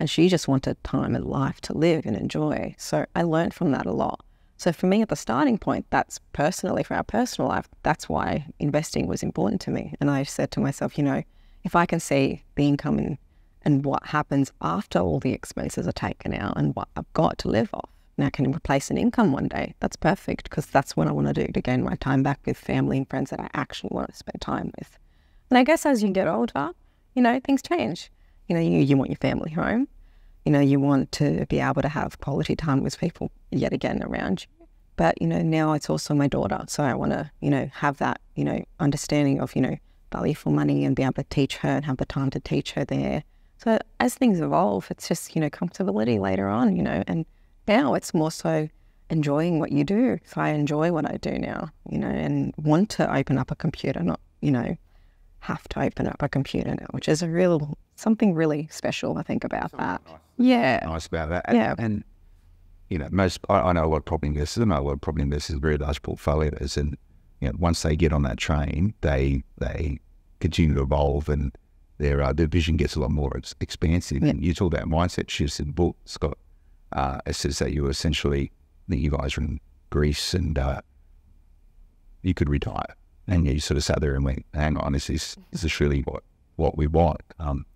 [0.00, 2.74] and she just wanted time in life to live and enjoy.
[2.78, 4.24] So I learned from that a lot.
[4.56, 8.46] So for me, at the starting point, that's personally for our personal life, that's why
[8.58, 9.94] investing was important to me.
[10.00, 11.22] And I said to myself, you know,
[11.64, 13.18] if I can see the income and,
[13.62, 17.48] and what happens after all the expenses are taken out and what I've got to
[17.48, 17.88] live off,
[18.18, 21.32] I can replace an income one day, that's perfect because that's what I want to
[21.32, 24.16] do to gain my time back with family and friends that I actually want to
[24.16, 24.98] spend time with.
[25.50, 26.70] And I guess as you get older,
[27.14, 28.10] you know, things change.
[28.48, 29.88] You know, you, you want your family home.
[30.44, 34.02] You know, you want to be able to have quality time with people yet again
[34.02, 34.66] around you.
[34.96, 36.64] But, you know, now it's also my daughter.
[36.68, 39.76] So I want to, you know, have that, you know, understanding of, you know,
[40.12, 42.72] value for money and be able to teach her and have the time to teach
[42.72, 43.24] her there.
[43.58, 47.24] So as things evolve, it's just, you know, comfortability later on, you know, and
[47.66, 48.68] now it's more so
[49.10, 50.18] enjoying what you do.
[50.24, 53.54] So I enjoy what I do now, you know, and want to open up a
[53.56, 54.76] computer, not, you know,
[55.40, 59.22] have to open up a computer now, which is a real something really special, I
[59.22, 60.00] think, about that.
[60.38, 60.80] Yeah.
[60.84, 61.44] nice about that.
[61.48, 61.74] And, Yeah.
[61.78, 62.04] and
[62.88, 64.62] you know, most I, I know a lot of property investors.
[64.62, 66.96] I know a lot of property investors, very large portfolios, and
[67.40, 69.98] you know, once they get on that train, they they
[70.40, 71.56] continue to evolve, and
[71.98, 74.22] their uh, their vision gets a lot more ex- expansive.
[74.22, 74.30] Yeah.
[74.30, 76.38] And you talk about mindset shifts in the book, Scott.
[76.94, 78.50] Uh, it says that you essentially,
[78.88, 80.80] you guys are in Greece, and uh,
[82.22, 85.36] you could retire, and you sort of sat there and went, "Hang on, this is
[85.50, 86.22] this is really what
[86.56, 87.66] what we want." Um,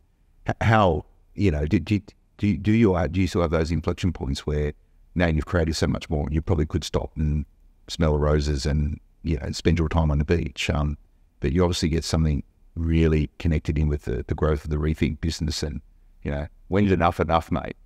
[0.60, 1.04] how
[1.34, 2.00] you know do, do,
[2.38, 4.72] do, do you uh, do you still have those inflection points where
[5.14, 7.44] now you've created so much more you probably could stop and
[7.88, 10.96] smell the roses and you know spend your time on the beach um,
[11.40, 12.42] but you obviously get something
[12.74, 15.80] really connected in with the, the growth of the rethink business and
[16.22, 17.76] you know when's enough enough mate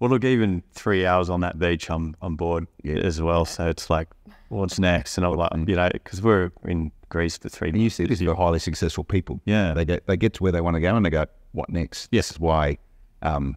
[0.00, 3.44] Well, look, even three hours on that beach, I'm on board as well.
[3.44, 4.08] So it's like,
[4.48, 5.18] what's next?
[5.18, 7.68] And I'm like, you know, because we're in Greece for three.
[7.68, 9.74] and you see these are highly successful people Yeah.
[9.74, 12.08] they get they get to where they want to go and they go what next
[12.12, 12.28] Yes.
[12.28, 12.78] this is why
[13.22, 13.56] um,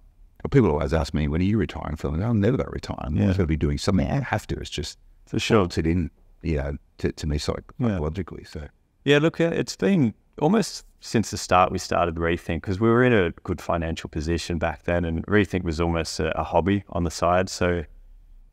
[0.49, 3.15] people always ask me when are you retiring Phil I'm never going to retire I'm
[3.21, 5.59] always going to be doing something I have to it's just For sure.
[5.59, 6.09] bolted in
[6.41, 7.89] you know to, to me psych- Yeah.
[7.89, 8.67] psychologically so
[9.05, 13.11] Yeah, look, it's been almost since the start we started Rethink because we were in
[13.11, 17.11] a good financial position back then, and Rethink was almost a, a hobby on the
[17.11, 17.49] side.
[17.49, 17.83] So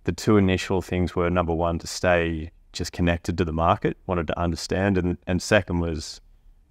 [0.03, 4.27] the two initial things were number one to stay just connected to the market, wanted
[4.27, 6.21] to understand, and and second was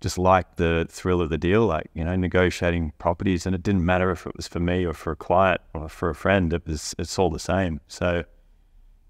[0.01, 3.85] just like the thrill of the deal, like you know negotiating properties, and it didn't
[3.85, 6.51] matter if it was for me or for a client or for a friend.
[6.51, 7.79] It was it's all the same.
[7.87, 8.25] So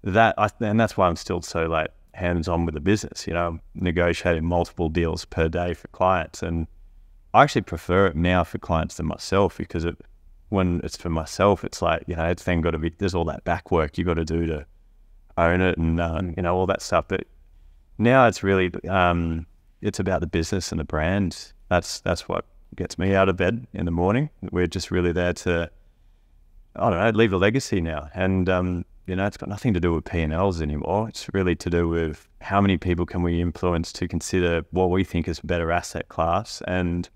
[0.04, 3.26] that I, and that's why I'm still so like hands on with the business.
[3.26, 6.66] You know, negotiating multiple deals per day for clients, and
[7.34, 9.96] I actually prefer it now for clients than myself because it,
[10.48, 13.24] when it's for myself, it's like you know, it's then got to be there's all
[13.26, 14.66] that back work you got to do to
[15.36, 17.06] own it and uh, you know all that stuff.
[17.08, 17.24] But
[17.98, 19.46] now it's really um,
[19.80, 21.52] it's about the business and the brand.
[21.68, 22.44] That's that's what
[22.76, 24.30] gets me out of bed in the morning.
[24.50, 25.70] We're just really there to
[26.76, 28.08] I don't know, leave a legacy now.
[28.14, 31.08] And, um, you know, it's got nothing to do with P&Ls anymore.
[31.08, 35.02] It's really to do with how many people can we influence to consider what we
[35.02, 36.62] think is a better asset class.
[36.68, 37.08] And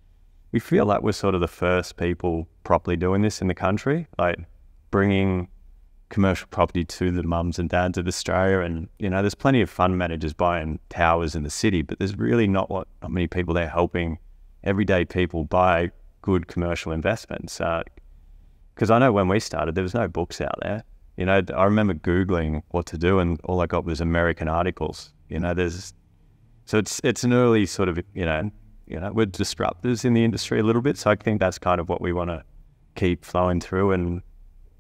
[0.50, 4.08] we feel like we're sort of the first people properly doing this in the country,
[4.18, 4.40] like
[4.90, 5.46] bringing
[6.08, 8.58] commercial property to the mums and dads of Australia.
[8.58, 12.18] And, you know, there's plenty of fund managers buying towers in the city, but there's
[12.18, 14.18] really not what, not many people there helping
[14.64, 17.60] everyday people buy good commercial investments.
[17.60, 17.84] Uh,
[18.74, 20.82] because I know when we started, there was no books out there.
[21.16, 25.12] You know, I remember Googling what to do, and all I got was American articles.
[25.28, 25.94] You know, there's
[26.66, 28.50] so it's it's an early sort of you know,
[28.86, 30.98] you know, we're disruptors in the industry a little bit.
[30.98, 32.42] So I think that's kind of what we want to
[32.96, 34.22] keep flowing through, and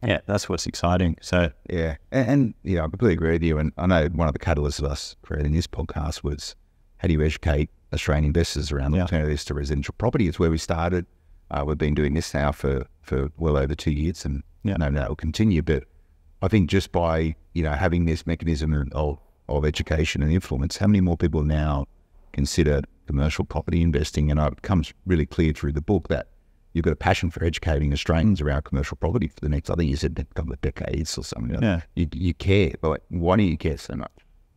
[0.02, 1.16] yeah, that's what's exciting.
[1.20, 3.58] So Yeah, and, and know, I completely agree with you.
[3.58, 6.56] And I know one of the catalysts of us creating this podcast was
[6.98, 9.02] how do you educate Australian investors around Yeah.
[9.02, 10.26] alternatives to residential property?
[10.28, 11.06] It's where we started.
[11.50, 14.76] Uh, we've been doing this now for, for well over two years, and Yeah.
[14.78, 15.62] no, no, will continue.
[15.62, 15.84] But
[16.44, 20.86] I think just by you know having this mechanism of of education and influence, how
[20.86, 21.86] many more people now
[22.32, 24.30] consider commercial property investing?
[24.30, 26.28] And it becomes really clear through the book that
[26.74, 29.88] you've got a passion for educating Australians around commercial property for the next, I think
[29.88, 31.62] you said, a couple of decades or something.
[31.62, 31.80] Yeah.
[31.94, 34.10] You, you care, but why do you care so much?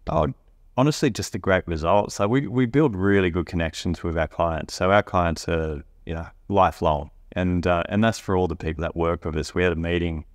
[0.07, 0.33] Oh,
[0.75, 2.19] honestly, just the great results.
[2.19, 4.73] Like we, we build really good connections with our clients.
[4.73, 7.11] So our clients are, you know, lifelong.
[7.33, 9.53] And, uh, and that's for all the people that work with us.
[9.53, 10.25] We had a meeting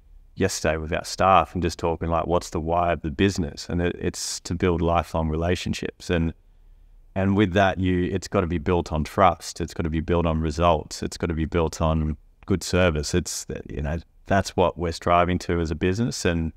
[0.43, 3.69] yesterday with our staff and just talking like, what's the why of the business?
[3.69, 6.11] And it, it's to build lifelong relationships.
[6.11, 6.35] And,
[7.15, 9.61] and with that, you, it's got to be built on trust.
[9.61, 11.03] It's got to be built on results.
[11.03, 13.15] It's got to be built on good service.
[13.15, 16.25] It's, you know, that's what we're striving to as a business.
[16.25, 16.53] And,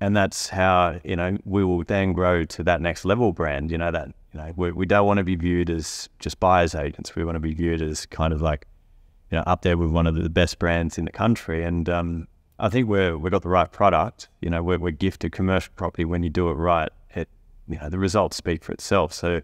[0.00, 3.78] and that's how you know we will then grow to that next level brand you
[3.78, 7.16] know that you know we, we don't want to be viewed as just buyers agents
[7.16, 8.66] we want to be viewed as kind of like
[9.30, 12.28] you know up there with one of the best brands in the country and um,
[12.58, 14.28] I think we're we've got the right product.
[14.40, 16.04] You know we're, we're gifted commercial property.
[16.04, 17.28] When you do it right it
[17.68, 19.12] you know the results speak for itself.
[19.12, 19.42] So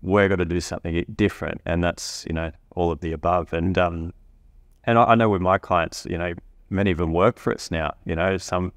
[0.00, 1.60] we're going to do something different.
[1.64, 3.52] And that's you know all of the above.
[3.52, 4.12] And um
[4.84, 6.34] and I, I know with my clients you know
[6.70, 7.94] many of them work for us now.
[8.04, 8.72] You know some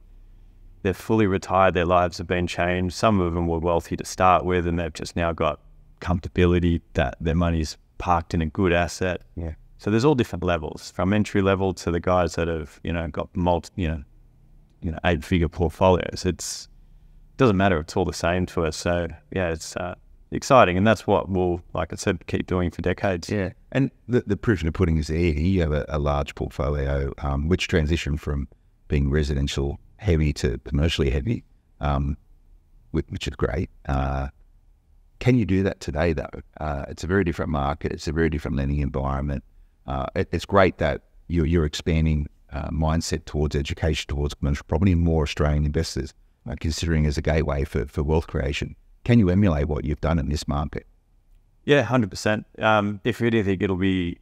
[0.84, 2.96] they're fully retired, their lives have been changed.
[2.96, 5.60] Some of them were wealthy to start with, and they've just now got
[6.00, 9.22] comfortability that their money's parked in a good asset.
[9.36, 9.54] Yeah.
[9.82, 13.08] So there's all different levels from entry level to the guys that have, you know,
[13.08, 14.04] got multi, you know,
[14.84, 16.24] you know, eight figure portfolios.
[16.24, 16.70] It's
[17.38, 17.80] doesn't matter.
[17.80, 18.78] It's all the same to us.
[18.78, 19.96] So yeah, it's uh,
[20.30, 23.28] exciting, and that's what we'll, like I said, keep doing for decades.
[23.28, 25.18] Yeah, and the, the proof in the pudding is there.
[25.18, 28.48] You have a, a large portfolio, um, which transitioned from
[28.88, 31.44] being residential heavy to commercially heavy,
[31.80, 32.18] um,
[32.92, 33.72] which, which, is great.
[33.90, 34.28] Uh,
[35.18, 36.30] can you do that today, though?
[36.60, 37.92] Uh, it's a very different market.
[37.92, 39.44] It's a very different lending environment
[39.88, 44.92] uh, it, it's great that you're, you're expanding uh, mindset towards education, towards commercial property,
[44.92, 46.14] and more Australian investors
[46.50, 48.76] uh, considering as a gateway for, for wealth creation.
[49.04, 50.86] Can you emulate what you've done in this market?
[51.64, 52.46] Yeah, hundred um, percent.
[53.04, 54.20] If anything, it'll be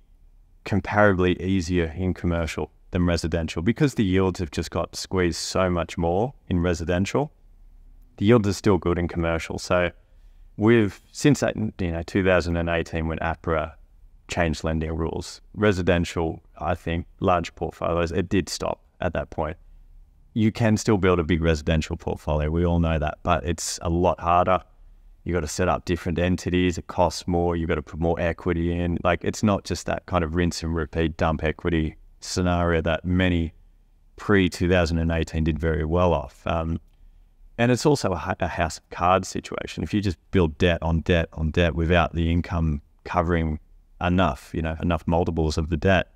[0.66, 5.98] comparably easier in commercial than residential because the yields have just got squeezed so much
[5.98, 7.32] more in residential.
[8.18, 9.58] The yields are still good in commercial.
[9.58, 9.92] So
[10.58, 13.74] we've since you know 2018 when APRA
[14.30, 15.42] changed lending rules.
[15.54, 19.58] Residential, I think, large portfolios, it did stop at that point.
[20.34, 22.50] You can still build a big residential portfolio.
[22.50, 24.62] We all know that, but it's a lot harder.
[25.24, 26.78] You've got to set up different entities.
[26.78, 27.56] It costs more.
[27.56, 28.98] You've got to put more equity in.
[29.04, 33.54] Like it's not just that kind of rinse and repeat dump equity scenario that many
[34.16, 36.46] pre 2018 did very well off.
[36.46, 36.80] Um,
[37.58, 39.84] and it's also a, a house of cards situation.
[39.84, 43.60] If you just build debt on debt on debt without the income covering
[44.02, 46.12] enough, you know, enough multiples of the debt.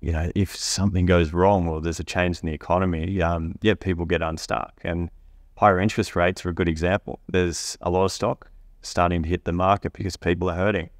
[0.00, 3.74] You know, if something goes wrong or there's a change in the economy, um, yeah,
[3.74, 4.72] people get unstuck.
[4.82, 5.10] And
[5.56, 7.20] higher interest rates are a good example.
[7.28, 8.50] There's a lot of stock
[8.82, 10.90] starting to hit the market because people are hurting.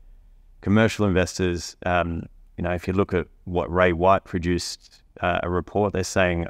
[0.63, 2.23] Commercial investors, um,
[2.57, 6.47] you know, if you look at what Ray White produced uh, a report, they're saying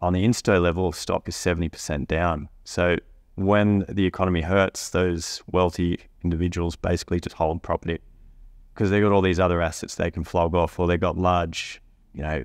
[0.00, 2.48] on the insto level, stock is 70% down.
[2.64, 2.96] So
[3.36, 8.00] when the economy hurts, those wealthy individuals basically just hold property
[8.76, 11.80] because they've got all these other assets they can flog off, or they've got large,
[12.12, 12.44] you know,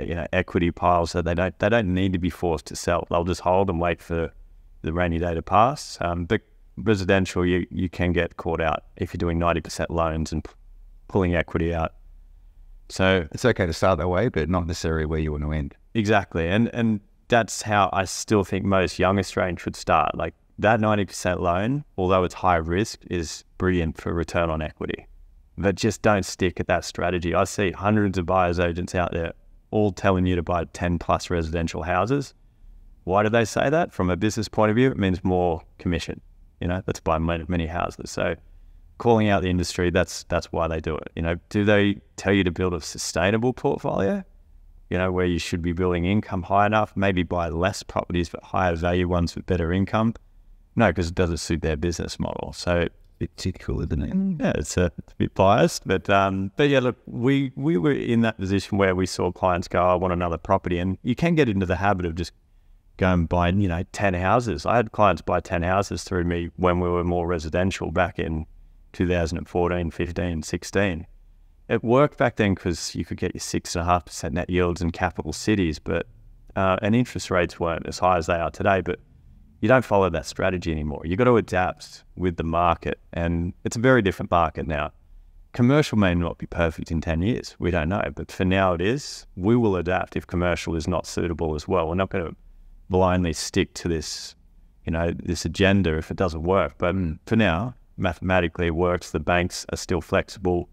[0.00, 3.06] you know, equity piles that they don't they don't need to be forced to sell.
[3.10, 4.32] They'll just hold and wait for
[4.80, 5.98] the rainy day to pass.
[6.00, 6.40] Um, but
[6.78, 10.50] residential, you you can get caught out if you're doing ninety percent loans and p-
[11.06, 11.92] pulling equity out.
[12.88, 15.74] So it's okay to start that way, but not necessarily where you want to end.
[15.92, 20.16] Exactly, and and that's how I still think most young Australians should start.
[20.16, 25.06] Like that ninety percent loan, although it's high risk, is brilliant for return on equity
[25.58, 27.34] but just don't stick at that strategy.
[27.34, 29.32] I see hundreds of buyers agents out there
[29.70, 32.34] all telling you to buy 10 plus residential houses.
[33.04, 33.92] Why do they say that?
[33.92, 36.20] From a business point of view, it means more commission.
[36.60, 38.10] You know, let's buy many, many houses.
[38.10, 38.36] So
[38.98, 41.10] calling out the industry, that's that's why they do it.
[41.14, 44.24] You know, do they tell you to build a sustainable portfolio?
[44.90, 48.42] You know, where you should be building income high enough, maybe buy less properties but
[48.42, 50.14] higher value ones with better income.
[50.76, 52.52] No, because it doesn't suit their business model.
[52.52, 54.12] So bit typical, isn't it?
[54.12, 54.40] Mm.
[54.40, 57.92] Yeah, it's a, it's a bit biased, but um, but yeah, look, we we were
[57.92, 61.34] in that position where we saw clients go, "I want another property," and you can
[61.34, 62.32] get into the habit of just
[62.96, 64.66] going buying, you know, ten houses.
[64.66, 68.46] I had clients buy ten houses through me when we were more residential back in
[68.92, 71.06] 2014, 15, 16.
[71.68, 74.48] It worked back then because you could get your six and a half percent net
[74.48, 76.06] yields in capital cities, but
[76.56, 78.98] uh, and interest rates weren't as high as they are today, but
[79.60, 81.02] you don't follow that strategy anymore.
[81.04, 84.92] You've got to adapt with the market, and it's a very different market now.
[85.52, 87.56] Commercial may not be perfect in 10 years.
[87.58, 89.26] We don't know, but for now it is.
[89.34, 91.88] We will adapt if commercial is not suitable as well.
[91.88, 92.36] We're not going to
[92.90, 94.36] blindly stick to this,
[94.84, 96.74] you know, this agenda if it doesn't work.
[96.78, 96.94] But
[97.26, 99.10] for now, mathematically it works.
[99.10, 100.68] The banks are still flexible.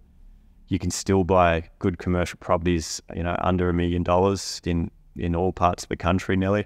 [0.68, 5.34] You can still buy good commercial properties, you know, under a million dollars in in
[5.34, 6.66] all parts of the country nearly.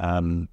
[0.00, 0.48] Um,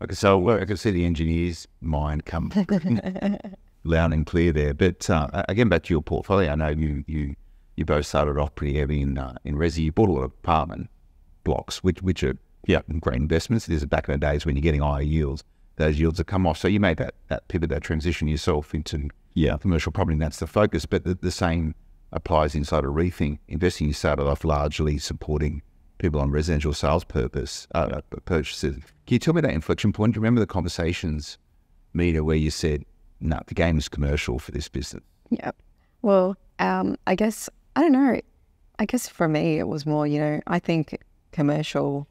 [0.00, 2.50] Could, so I can see the engineer's mind come
[3.84, 4.74] loud and clear there.
[4.74, 7.36] But uh, again, back to your portfolio, I know you you
[7.76, 9.78] you both started off pretty heavy in uh, in resi.
[9.78, 10.90] You bought a lot of apartment
[11.44, 12.36] blocks, which which are
[12.66, 13.66] yeah great investments.
[13.66, 15.44] There's a back in the days when you're getting higher yields,
[15.80, 16.58] those yields have come off.
[16.58, 20.14] So you made that that pivot, that transition yourself into yeah commercial property.
[20.14, 20.86] And that's the focus.
[20.86, 21.74] But the, the same
[22.12, 23.88] applies inside of Rethink investing.
[23.88, 25.62] You started off largely supporting
[26.00, 28.74] people on residential sales purpose uh, purchases.
[29.06, 30.14] Can you tell me that inflection point?
[30.14, 31.38] Do you remember the conversations,
[31.92, 32.84] Mina, where you said,
[33.20, 35.04] "No, nah, the game is commercial for this business"?
[35.30, 35.52] Yeah.
[36.02, 38.20] Well, um, I guess I don't know.
[38.78, 40.06] I guess for me, it was more.
[40.06, 40.98] You know, I think
[41.32, 42.08] commercial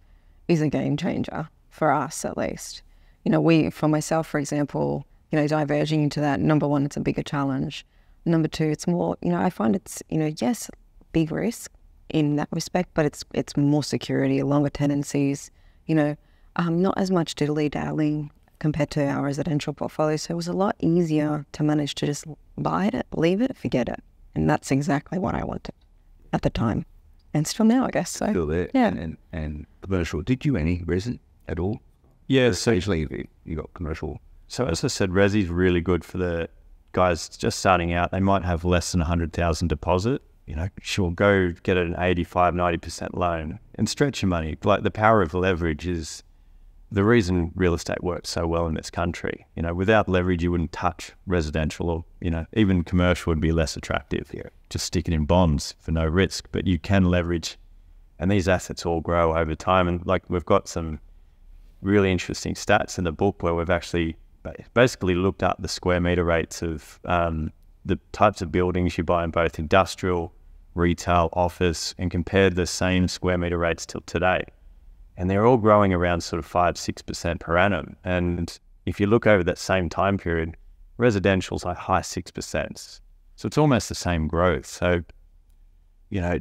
[0.47, 2.83] is a game changer for us, at least.
[3.25, 6.39] You know, we, for myself, for example, you know, diverging into that.
[6.39, 7.85] Number one, it's a bigger challenge.
[8.25, 9.17] Number two, it's more.
[9.21, 10.69] You know, I find it's you know, yes,
[11.11, 11.71] big risk,
[12.09, 15.51] in that respect, but it's it's more security, longer tenancies,
[15.85, 16.15] you know,
[16.55, 20.17] um, not as much diddly dallying compared to our residential portfolio.
[20.17, 22.25] So it was a lot easier to manage to just
[22.57, 24.01] buy it, leave it, forget it.
[24.35, 25.73] And that's exactly what I wanted.
[26.33, 26.85] at the time,
[27.33, 28.11] and still now, I guess.
[28.11, 28.69] So Still there.
[28.73, 28.87] Yeah.
[28.87, 30.21] And, and, and commercial.
[30.21, 31.79] Did you any resin at all?
[32.27, 34.19] Yeah, so Occasionally you got commercial.
[34.47, 36.49] So as I said, Resi's really good for the
[36.91, 38.11] guys just starting out.
[38.11, 40.21] They might have less than 100,000 deposit.
[40.49, 44.57] You know, sure, go get an 85, 90% loan and stretch your money.
[44.63, 46.23] Like the power of leverage is
[46.91, 49.45] the reason real estate works so well in this country.
[49.55, 53.51] You know, without leverage, you wouldn't touch residential or, you know, even commercial would be
[53.51, 54.31] less attractive.
[54.33, 54.49] Yeah.
[54.71, 57.59] Just stick it in bonds for no risk, but you can leverage
[58.17, 59.87] and these assets all grow over time.
[59.87, 60.99] And like we've got some
[61.83, 64.17] really interesting stats in the book where we've actually
[64.73, 67.51] basically looked up the square meter rates of um,
[67.85, 70.33] the types of buildings you buy in both industrial,
[70.75, 74.43] retail, office, and compared the same square meter rates till today.
[75.17, 77.95] And they're all growing around sort of five, six percent per annum.
[78.03, 80.55] And if you look over that same time period,
[80.97, 83.01] residential's like high six percent.
[83.35, 84.65] So it's almost the same growth.
[84.65, 85.01] So,
[86.09, 86.39] you know,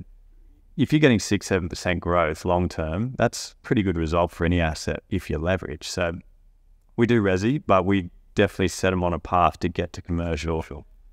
[0.77, 4.61] if you're getting six, seven percent growth long term, that's pretty good result for any
[4.61, 5.89] asset if you leverage.
[5.89, 6.13] So
[6.97, 10.63] we do resi, but we definitely set them on a path to get to commercial.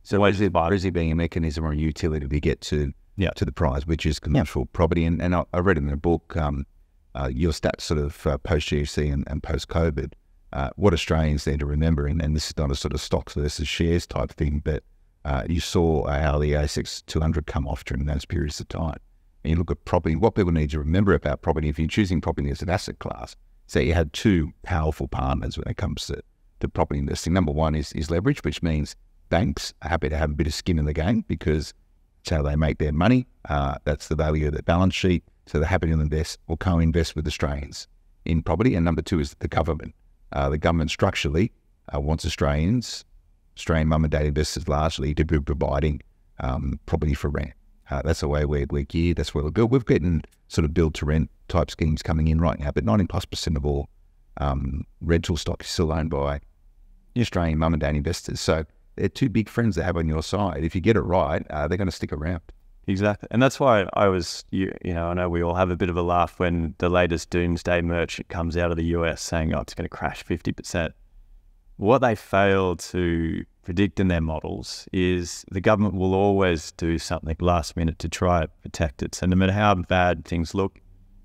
[0.03, 3.31] So resi, resi being a mechanism or a utility to get to Yeah.
[3.31, 5.05] to the prize, which is commercial property.
[5.05, 6.65] And, and I, I read in the book um,
[7.15, 10.13] uh, your stats sort of uh, post GFC and, and post COVID.
[10.53, 13.33] Uh, what Australians need to remember, and, and this is not a sort of stocks
[13.33, 14.83] versus shares type thing, but
[15.25, 18.97] uh, you saw how the ASX 200 come off during those periods of time.
[19.43, 22.21] And you look at property, what people need to remember about property, if you're choosing
[22.21, 23.35] property as an asset class,
[23.67, 26.21] so you had two powerful partners when it comes to,
[26.59, 27.33] to property investing.
[27.33, 28.95] Number one is, is leverage, which means
[29.29, 31.73] banks are happy to have a bit of skin in the game because
[32.25, 33.27] it's how they make their money.
[33.47, 35.23] Uh, that's the value of their balance sheet.
[35.45, 37.87] So they're happy to invest or co-invest with Australians
[38.25, 38.73] in property.
[38.73, 39.93] And number two is the government.
[40.33, 41.51] Uh, the government structurally
[41.93, 43.05] uh, wants Australians,
[43.55, 46.01] Australian mum and dad investors largely, to be providing
[46.39, 47.51] um, property for rent.
[47.91, 49.17] Uh, that's the way we're, we're geared.
[49.17, 49.69] That's where we're built.
[49.69, 53.05] We've getting sort of build to rent type schemes coming in right now, but 90
[53.05, 53.87] plus percent of all
[54.37, 56.39] um, rental stock is still owned by
[57.15, 58.41] Australian mum and dad investors.
[58.41, 60.63] So they're two big friends they have on your side.
[60.63, 62.41] If you get it right, uh, they're going to stick around.
[62.87, 63.27] Exactly.
[63.31, 65.89] And that's why I was, you, you know, I know we all have a bit
[65.89, 69.61] of a laugh when the latest doomsday merchant comes out of the US saying, oh,
[69.61, 70.91] it's going to crash 50%.
[71.77, 77.35] What they fail to predict in their models is the government will always do something
[77.39, 79.15] last minute to try to protect it.
[79.15, 80.79] So no matter how bad things look,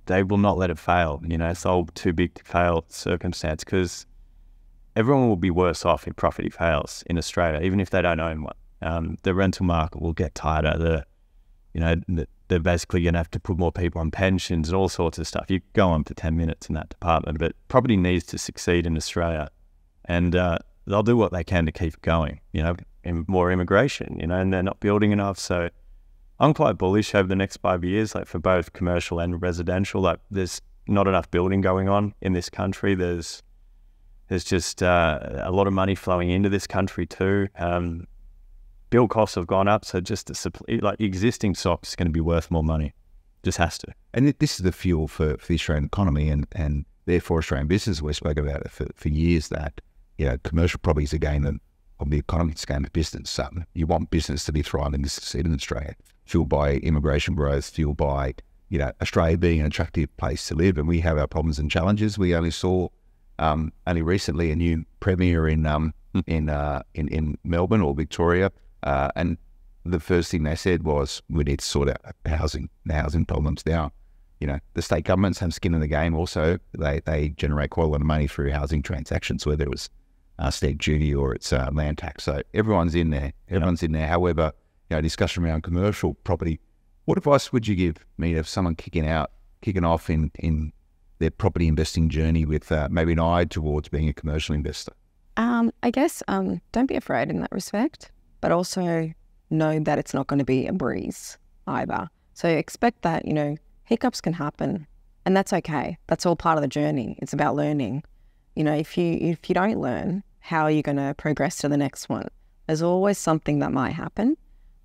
[0.07, 1.23] they will not let it fail.
[1.25, 4.07] You know, it's all too big to fail circumstance because
[4.97, 8.43] everyone will be worse off if property fails in Australia, even if they don't own
[8.43, 8.55] one.
[8.83, 10.77] Um, the rental market will get tighter.
[10.79, 11.05] The
[11.75, 14.77] you know, th- they're basically going to have to put more people on pensions and
[14.77, 15.47] all sorts of stuff.
[15.49, 18.97] You go on for 10 minutes in that department, but property needs to succeed in
[18.97, 19.49] Australia.
[20.07, 22.75] And uh, they'll do what they can to keep going, you know,
[23.29, 25.39] more immigration, you know, and they're not building enough.
[25.39, 25.71] So
[26.41, 30.01] I'm quite bullish over the next five years, like for both commercial and residential.
[30.01, 32.95] Like there's not enough building going on in this country.
[32.95, 33.43] There's
[34.31, 37.49] there's just uh, a lot of money flowing into this country too.
[37.59, 38.07] Um,
[38.89, 42.13] build costs have gone up, so just the supply, like existing stock is going to
[42.13, 42.95] be worth more money.
[43.43, 43.89] Just has to.
[44.15, 48.01] And this is the fuel for, for the Australian economy and, and therefore Australian business.
[48.01, 49.81] We've spoken about it for, for years that,
[50.17, 51.59] you know, commercial property is a game of,
[52.09, 53.39] the economy, it's a game of business.
[53.75, 57.97] You want business to be thriving to succeed in Australia, fueled by immigration growth, fueled
[57.97, 58.35] by,
[58.69, 60.79] you know, Australia being an attractive place to live.
[60.79, 62.17] And we have our problems and challenges.
[62.17, 62.91] We only saw
[63.41, 65.93] um, only recently a new premier in um,
[66.27, 68.53] in, uh, in in Melbourne or Victoria,
[68.85, 69.37] uh, and
[69.85, 73.65] the first thing they said was we need to sort out housing the housing problems
[73.67, 73.91] now.
[74.41, 76.15] You know, the state governments have skin in the game.
[76.15, 79.89] Also, they they generate quite a lot of money through housing transactions, whether it was
[80.39, 82.25] uh, state duty or it's uh, land tax.
[82.25, 83.33] So everyone's in there.
[83.49, 84.07] Everyone's in there.
[84.07, 84.53] However,
[84.91, 86.61] you know, discussion around commercial property.
[87.07, 89.31] What advice would you give me if someone kicking out,
[89.63, 90.73] kicking off in in
[91.21, 94.93] their property investing journey with uh, maybe an eye towards being a commercial investor?
[95.37, 99.13] Um, I guess um, don't be afraid in that respect, but also
[99.51, 102.09] know that it's not going to be a breeze either.
[102.35, 104.87] So expect that you know hiccups can happen,
[105.25, 105.99] and that's okay.
[106.09, 107.19] That's all part of the journey.
[107.23, 108.03] It's about learning.
[108.57, 111.69] You know, if you if you don't learn, how are you going to progress to
[111.69, 112.29] the next one?
[112.67, 114.37] There's always something that might happen,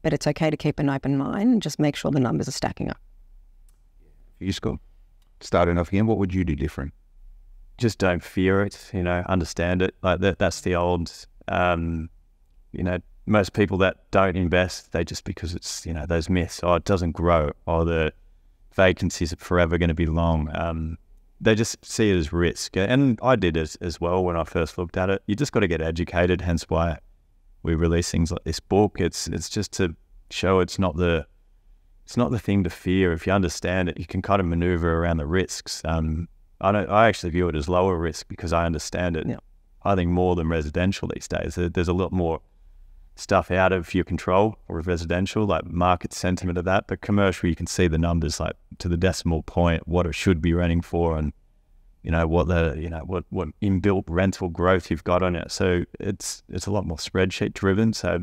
[0.01, 2.51] but it's okay to keep an open mind and just make sure the numbers are
[2.51, 2.97] stacking up.
[4.39, 4.79] You Scott,
[5.45, 6.93] starting off again, what would you do different?
[7.77, 8.89] Just don't fear it.
[8.93, 9.95] You know, understand it.
[10.01, 10.39] Like that.
[10.39, 11.11] That's the old.
[11.47, 12.09] Um,
[12.71, 16.59] you know, most people that don't invest, they just because it's you know those myths.
[16.63, 17.51] Oh, it doesn't grow.
[17.65, 18.13] Or the
[18.73, 20.49] vacancies are forever going to be long.
[20.53, 20.97] Um,
[21.41, 24.77] they just see it as risk, and I did as as well when I first
[24.77, 25.21] looked at it.
[25.27, 26.41] You just got to get educated.
[26.41, 26.99] Hence why
[27.63, 28.97] we release things like this book.
[28.99, 29.95] It's it's just to
[30.29, 31.25] show it's not the
[32.05, 33.11] it's not the thing to fear.
[33.13, 35.81] If you understand it, you can kind of maneuver around the risks.
[35.85, 36.27] Um,
[36.61, 36.89] I don't.
[36.89, 39.27] I actually view it as lower risk because I understand it.
[39.27, 39.37] Yeah.
[39.83, 41.55] I think more than residential these days.
[41.55, 42.41] There's a lot more
[43.15, 46.87] stuff out of your control with residential, like market sentiment of that.
[46.87, 50.41] But commercial, you can see the numbers like to the decimal point, what it should
[50.41, 51.33] be renting for, and
[52.03, 55.51] you know what the you know what what inbuilt rental growth you've got on it.
[55.51, 57.93] So it's it's a lot more spreadsheet driven.
[57.93, 58.21] So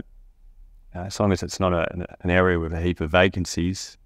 [0.95, 3.97] uh, as long as it's not a, an area with a heap of vacancies,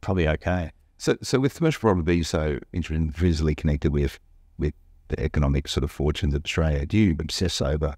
[0.00, 0.70] probably okay.
[0.98, 4.18] So, so with commercial property being so intrinsically connected with
[4.58, 4.74] with
[5.08, 7.94] the economic sort of fortunes of Australia, do you obsess over,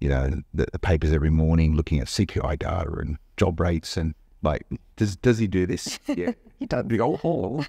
[0.00, 4.14] you know, the, the papers every morning, looking at CPI data and job rates, and
[4.42, 5.98] like, does does he do this?
[6.08, 6.84] Yeah, He does.
[6.90, 7.64] You go, oh.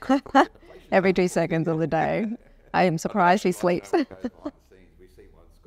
[0.91, 2.27] Every two seconds of the day.
[2.73, 3.93] I am surprised he sleeps.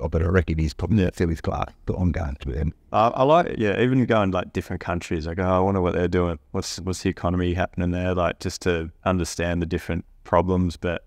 [0.01, 1.09] Oh, but I reckon he's probably yeah.
[1.13, 2.73] Phillies Clark, but I'm going to him.
[2.93, 5.27] Uh, I like, yeah, even going like different countries.
[5.27, 6.39] I go, oh, I wonder what they're doing.
[6.51, 8.13] What's what's the economy happening there?
[8.15, 11.03] Like just to understand the different problems, but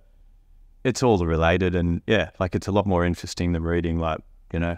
[0.85, 1.75] it's all related.
[1.75, 4.19] And yeah, like it's a lot more interesting than reading like
[4.53, 4.77] you know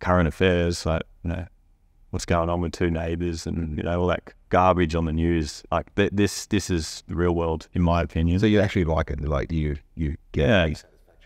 [0.00, 1.46] current affairs, like you know
[2.10, 5.62] what's going on with two neighbours and you know all that garbage on the news.
[5.72, 8.38] Like th- this, this is the real world, in my opinion.
[8.38, 10.62] So you actually like it, like you you get Yeah.
[10.64, 10.76] any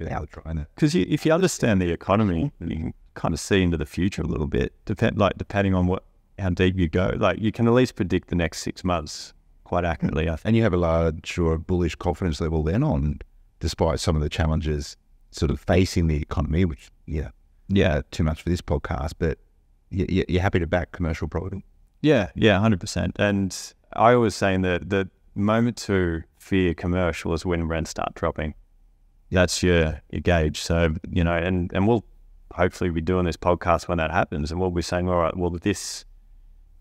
[0.09, 0.67] satisfaction out of trying to.
[0.75, 4.23] because you, if you understand the economy, you can kind of see into the future
[4.23, 4.73] a little bit.
[4.85, 6.05] Depend like depending on what
[6.39, 9.35] how deep you go, like you can at least predict the next six months
[9.65, 10.25] quite accurately.
[10.29, 10.43] I think.
[10.47, 13.21] And you have a large or bullish confidence level then on,
[13.61, 14.97] despite some of the challenges
[15.33, 17.29] sort of facing the economy, which, yeah,
[17.69, 19.39] yeah, too much for this podcast, but
[19.91, 21.65] you- you're happy to back commercial property.
[22.01, 23.15] Yeah, yeah, hundred percent.
[23.19, 23.57] And
[23.93, 28.55] I was saying that the moment to fear commercial is when rents start dropping.
[29.31, 30.61] That's your your gauge.
[30.61, 32.05] So you know, and and we'll
[32.53, 35.51] hopefully be doing this podcast when that happens, and we'll be saying, all right, well,
[35.51, 36.05] this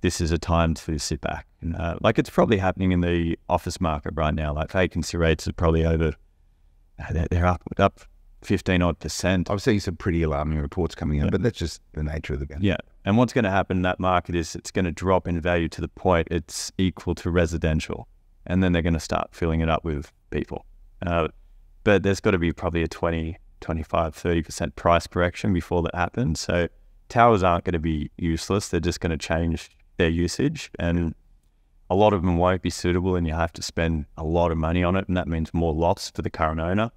[0.01, 1.45] this is a time to sit back.
[1.77, 4.53] Uh, like it's probably happening in the office market right now.
[4.53, 6.13] Like vacancy rates are probably over.
[7.11, 7.99] They're, they're up up
[8.41, 9.49] fifteen odd percent.
[9.49, 12.45] I've seen some pretty alarming reports coming in, but that's just the nature of the
[12.45, 12.59] game.
[12.61, 12.77] Yeah.
[13.05, 15.69] And what's going to happen in that market is it's going to drop in value
[15.69, 18.07] to the point it's equal to residential.
[18.45, 20.65] And then they're going to start filling it up with people.
[21.05, 21.29] Uh,
[21.83, 26.39] but there's got to be probably a 20, 25, 30% price correction before that happens.
[26.39, 26.67] So
[27.09, 28.69] towers aren't going to be useless.
[28.69, 30.71] They're just going to change their usage.
[30.79, 31.15] And
[31.89, 34.57] a lot of them won't be suitable and you have to spend a lot of
[34.57, 35.07] money on it.
[35.07, 36.91] And that means more loss for the current owner.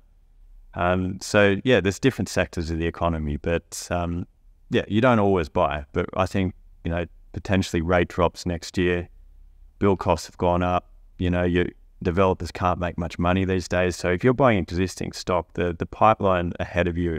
[0.74, 4.26] Um, so yeah, there's different sectors of the economy, but um,
[4.70, 5.84] yeah, you don't always buy.
[5.92, 6.54] But I think
[6.84, 9.08] you know potentially rate drops next year,
[9.78, 10.88] bill costs have gone up.
[11.18, 11.66] You know, your
[12.02, 13.96] developers can't make much money these days.
[13.96, 17.18] So if you're buying existing stock, the the pipeline ahead of you,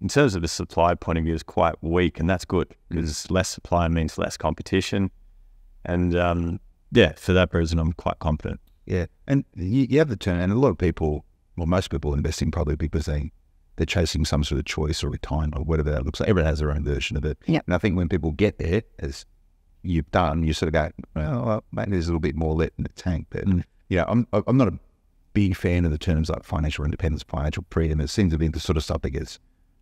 [0.00, 3.30] in terms of the supply point of view, is quite weak, and that's good because
[3.30, 5.10] less supply means less competition.
[5.84, 6.60] And um,
[6.90, 8.60] yeah, for that reason, I'm quite confident.
[8.86, 9.06] Yeah.
[9.26, 11.24] And you, you have the turn, and a lot of people,
[11.56, 13.32] well, most people investing probably because they,
[13.76, 16.28] they're chasing some sort of choice or retirement or whatever that looks like.
[16.28, 17.38] Everyone has their own version of it.
[17.46, 17.64] Yep.
[17.66, 19.24] And I think when people get there, as
[19.82, 22.72] you've done, you sort of go, well, well, maybe there's a little bit more left
[22.78, 23.26] in the tank.
[23.30, 23.44] But,
[23.92, 24.78] you know, I'm, I'm not a
[25.34, 28.00] big fan of the terms like financial independence, financial freedom.
[28.00, 29.38] It seems to be the sort of stuff that gets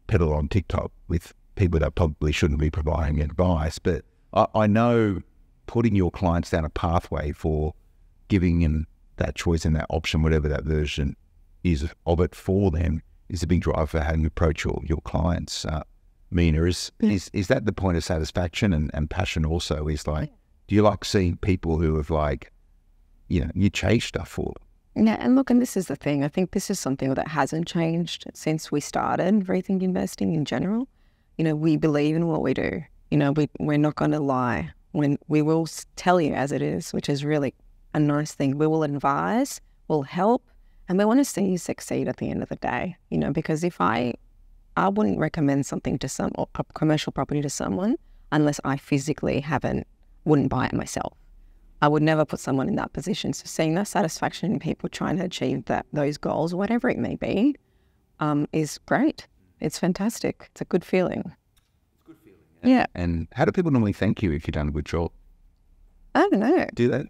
[0.08, 3.78] peddled on TikTok with people that probably shouldn't be providing advice.
[3.78, 4.04] But
[4.34, 5.22] I, I know
[5.68, 7.72] putting your clients down a pathway for
[8.26, 8.88] giving them
[9.18, 11.14] that choice and that option, whatever that version
[11.62, 15.00] is of it for them, is a big driver for how you approach your, your
[15.02, 15.64] clients.
[15.64, 15.84] Uh,
[16.32, 19.86] Mina, is, is is that the point of satisfaction and, and passion also?
[19.86, 20.32] Is like,
[20.66, 22.52] do you like seeing people who have like,
[23.31, 24.53] you know, you chase stuff for?
[24.97, 26.24] Yeah, and look, and this is the thing.
[26.24, 30.89] I think this is something that hasn't changed since we started rethink investing in general.
[31.39, 32.83] You know, we believe in what we do.
[33.11, 34.72] You know, we we're not going to lie.
[34.93, 37.55] When we will tell you as it is, which is really
[37.95, 38.59] a nice thing.
[38.59, 40.43] We will advise, we'll help,
[40.89, 42.97] and we want to see you succeed at the end of the day.
[43.11, 44.14] You know, because if I,
[44.76, 46.33] I wouldn't recommend something to some
[46.74, 47.97] commercial property to someone
[48.33, 49.87] unless I physically haven't
[50.24, 51.14] wouldn't buy it myself.
[51.83, 53.33] I would never put someone in that position.
[53.33, 57.16] So seeing that satisfaction in people trying to achieve that those goals, whatever it may
[57.16, 57.57] be,
[58.20, 59.26] um, is great.
[59.61, 60.49] It's fantastic.
[60.53, 61.20] It's a good feeling.
[61.20, 62.39] It's a good feeling.
[62.62, 62.87] Yeah.
[62.95, 65.11] And how do people normally thank you if you've done a good job?
[66.14, 66.66] I don't know.
[66.74, 67.07] Do that?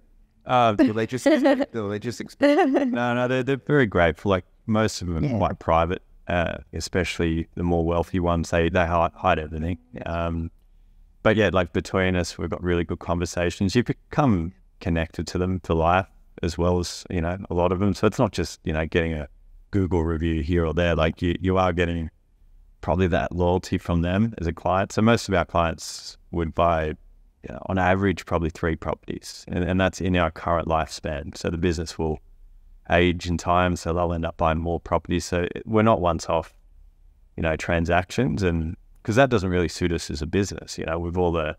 [0.46, 2.70] Uh, Do they just, do they just expect?
[2.72, 4.30] No, no, they're, they're very grateful.
[4.30, 5.36] Like most of them are Yeah.
[5.38, 8.50] quite private, uh, especially the more wealthy ones.
[8.50, 9.78] They they hide, hide everything.
[10.06, 10.50] Um,
[11.22, 13.74] but yeah, like between us, we've got really good conversations.
[13.76, 16.06] You become connected to them for life,
[16.42, 17.94] as well as you know a lot of them.
[17.94, 19.28] So it's not just you know getting a
[19.70, 20.94] Google review here or there.
[20.94, 22.10] Like you, you are getting
[22.80, 24.92] probably that loyalty from them as a client.
[24.92, 26.94] So most of our clients would buy
[27.42, 31.36] you know, on average probably three properties, and, and that's in our current lifespan.
[31.36, 32.20] So the business will
[32.90, 35.24] age in time, so they'll end up buying more properties.
[35.24, 36.54] So we're not once off,
[37.36, 40.98] you know, transactions, and because that doesn't really suit us as a business, you know,
[40.98, 41.56] with all the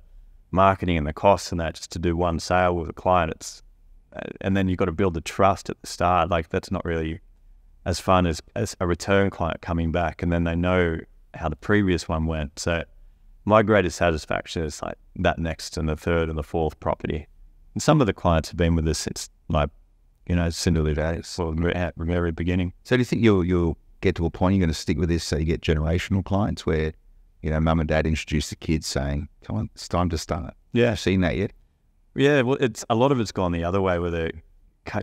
[0.52, 3.64] marketing and the costs and that, just to do one sale with a client, it's
[4.14, 6.30] uh, and then you've got to build the trust at the start.
[6.30, 7.22] Like that's not really
[7.86, 11.00] as fun as, as a return client coming back, and then they know
[11.34, 12.60] how the previous one went.
[12.60, 12.84] So
[13.46, 17.28] my greatest satisfaction is like that next and the third and the fourth property.
[17.74, 19.70] And some of the clients have been with us since like,
[20.28, 22.74] you know, Cinderly days or the very beginning.
[22.84, 25.10] So do you think you'll you'll get to a point you're going to stick with
[25.10, 26.94] this so you get generational clients where,
[27.42, 30.54] you know, mum and dad introduce the kids saying, Come on, it's time to start.
[30.74, 30.96] Yeah.
[30.96, 31.52] Seen that yet?
[32.16, 34.32] Yeah, well it's a lot of it's gone the other way where the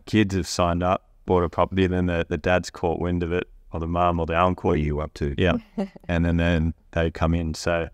[0.07, 3.33] kids have signed up, bought a property, and then the, the dad's caught wind of
[3.33, 4.69] it, or the mum or the uncle.
[4.69, 5.35] What are you up to?
[5.39, 5.57] Yeah.
[6.09, 7.55] and then, then they come in.
[7.55, 7.89] So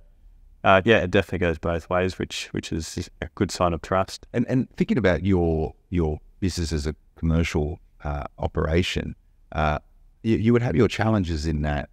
[0.64, 4.26] uh, yeah, it definitely goes both ways, which which is a good sign of trust.
[4.32, 9.14] And and thinking about your your business as a commercial uh, operation,
[9.52, 9.78] uh,
[10.22, 11.90] you, you, would have your challenges in that,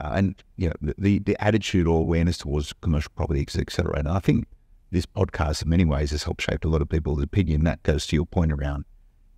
[0.00, 3.98] uh, and you know the the attitude or awareness towards commercial property, etc.
[3.98, 4.46] And I think
[4.90, 7.64] this podcast, in many ways, has helped shape a lot of people's opinion.
[7.64, 8.84] That goes to your point around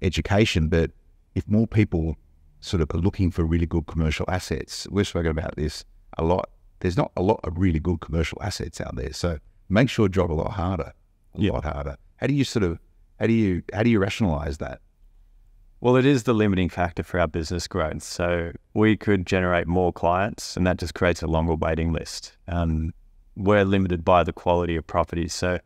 [0.00, 0.90] education, but
[1.34, 2.16] if more people
[2.60, 5.84] sort of are looking for really good commercial assets, we've spoken about this
[6.18, 6.48] a lot
[6.80, 9.12] there's not a lot of really good commercial assets out there.
[9.12, 9.38] So
[9.68, 10.92] make sure job a lot harder,
[11.34, 11.52] a yeah.
[11.52, 11.96] lot harder.
[12.16, 12.78] How do you sort of
[13.18, 14.80] how do you how do you rationalize that?
[15.82, 18.04] Well, it is the limiting factor for our business growth.
[18.04, 22.36] So we could generate more clients, and that just creates a longer waiting list.
[22.46, 22.94] Um,
[23.34, 25.34] we're limited by the quality of properties.
[25.34, 25.58] So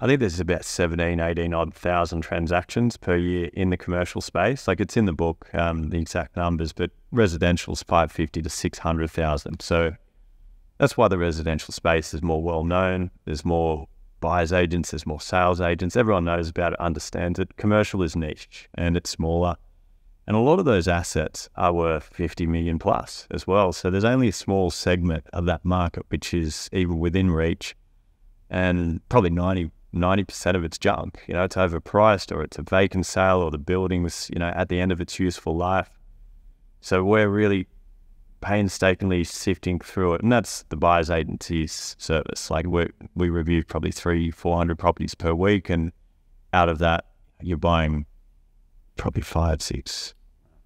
[0.00, 4.68] I think there's about 17, 18 odd thousand transactions per year in the commercial space.
[4.68, 9.60] Like it's in the book, um, the exact numbers, but residential is 550 to 600,000.
[9.60, 9.96] So
[10.78, 13.10] that's why the residential space is more well known.
[13.24, 13.88] There's more
[14.20, 15.96] buyers agents, there's more sales agents.
[15.96, 17.56] Everyone knows about it, understands it.
[17.56, 19.56] Commercial is niche and it's smaller.
[20.26, 23.72] And a lot of those assets are worth 50 million plus as well.
[23.72, 27.76] So there's only a small segment of that market which is even within reach.
[28.48, 31.22] And probably 90, 90% of it's junk.
[31.26, 34.52] You know, it's overpriced or it's a vacant sale or the building was, you know,
[34.54, 35.90] at the end of its useful life.
[36.80, 37.66] So we're really
[38.44, 42.50] painstakingly sifting through it, and that's the buyer's agency's service.
[42.50, 45.92] Like we we review probably three, four hundred properties per week, and
[46.52, 47.06] out of that,
[47.40, 48.04] you're buying
[48.96, 50.14] probably five, six,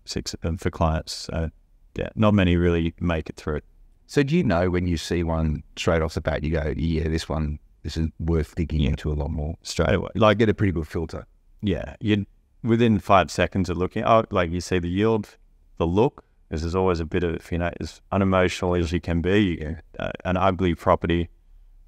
[0.05, 1.13] six of them for clients.
[1.13, 1.51] So
[1.95, 3.57] yeah, not many really make it through.
[3.57, 3.65] It.
[4.07, 7.09] So do you know when you see one straight off the bat, you go, yeah,
[7.09, 8.91] this one, this is worth digging yeah.
[8.91, 10.11] into a lot more straight away.
[10.15, 11.27] Like get a pretty good filter.
[11.63, 12.27] Yeah, you
[12.63, 15.37] within five seconds of looking, oh, like you see the yield,
[15.77, 19.21] the look, because there's always a bit of, you know, as unemotional as you can
[19.21, 21.29] be, uh, an ugly property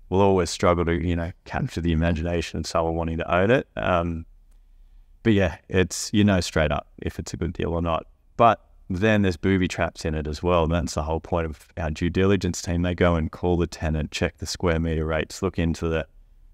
[0.09, 3.68] will always struggle to, you know, capture the imagination of someone wanting to own it.
[3.76, 4.26] Um,
[5.23, 8.07] but yeah, it's, you know, straight up if it's a good deal or not.
[8.37, 10.64] But then there's booby traps in it as well.
[10.64, 12.83] And that's the whole point of our due diligence team.
[12.83, 16.07] They go and call the tenant, check the square meter rates, look into the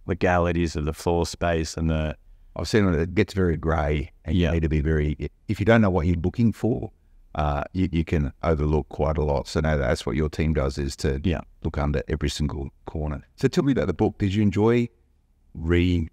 [0.07, 2.17] legalities of the floor space and the.
[2.59, 4.49] I've seen it, it gets very grey and yeah.
[4.49, 6.91] you need to be very, if you don't know what you're looking for,
[7.35, 9.47] uh, you, you, can overlook quite a lot.
[9.47, 11.43] So now that's what your team does is to yeah.
[11.63, 13.23] look under every single corner.
[13.37, 14.17] So tell me about the book.
[14.17, 14.89] Did you enjoy
[15.53, 16.09] re?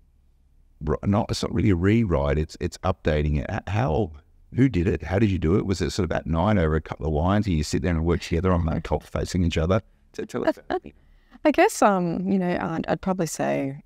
[1.04, 2.38] Not it's not really a rewrite.
[2.38, 3.70] It's it's updating it.
[3.70, 4.12] How?
[4.56, 5.02] Who did it?
[5.02, 5.66] How did you do it?
[5.66, 7.92] Was it sort of at night over a couple of wines, and you sit there
[7.92, 9.82] and work together on the top facing each other?
[10.28, 10.60] Tell us.
[11.46, 13.82] I guess um you know I'd, I'd probably say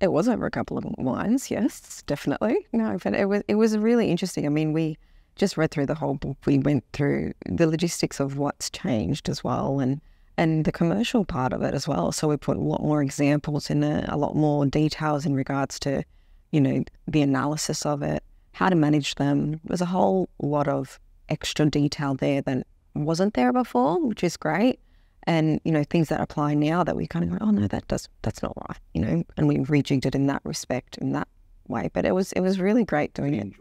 [0.00, 1.50] it was over a couple of wines.
[1.50, 2.66] Yes, definitely.
[2.72, 4.46] No, but it was it was really interesting.
[4.46, 4.96] I mean we
[5.36, 6.38] just read through the whole book.
[6.46, 10.00] We went through the logistics of what's changed as well, and
[10.38, 12.12] and the commercial part of it as well.
[12.12, 15.78] So we put a lot more examples in it, a lot more details in regards
[15.80, 16.02] to,
[16.50, 18.22] you know, the analysis of it,
[18.52, 19.60] how to manage them.
[19.64, 24.80] There's a whole lot of extra detail there that wasn't there before, which is great.
[25.28, 27.88] And you know things that apply now that we kind of go, oh no, that
[27.88, 29.24] does that's not right, you know.
[29.36, 31.26] And we rejigged it in that respect, in that
[31.66, 31.90] way.
[31.92, 33.52] But it was it was really great doing it.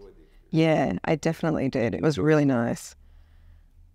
[0.52, 1.96] Yeah, I definitely did.
[1.96, 2.96] It was really nice.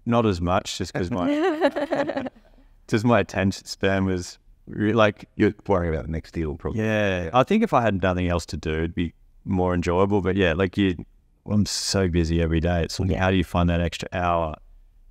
[0.05, 1.29] Not as much, just because my
[2.89, 6.81] just my attention span was like you're worrying about the next deal, probably.
[6.83, 10.21] Yeah, I think if I had nothing else to do, it'd be more enjoyable.
[10.21, 11.05] But yeah, like you,
[11.47, 12.83] I'm so busy every day.
[12.83, 14.57] It's like, how do you find that extra hour?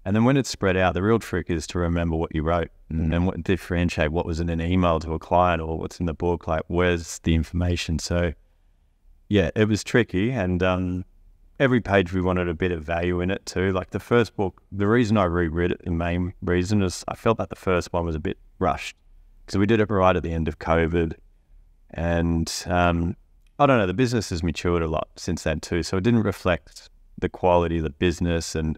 [0.05, 2.69] And then when it's spread out, the real trick is to remember what you wrote
[2.91, 3.13] mm.
[3.13, 6.13] and what differentiate what was in an email to a client or what's in the
[6.13, 6.47] book.
[6.47, 7.99] Like, where's the information?
[7.99, 8.33] So,
[9.27, 11.05] yeah, it was tricky, and um,
[11.59, 13.71] every page we wanted a bit of value in it too.
[13.71, 17.37] Like the first book, the reason I reread it, the main reason is I felt
[17.37, 18.95] that the first one was a bit rushed
[19.49, 21.15] because we did it right at the end of COVID.
[21.89, 23.15] And um,
[23.57, 25.81] I don't know, the business has matured a lot since then too.
[25.81, 26.87] So it didn't reflect
[27.17, 28.53] the quality of the business.
[28.53, 28.77] And,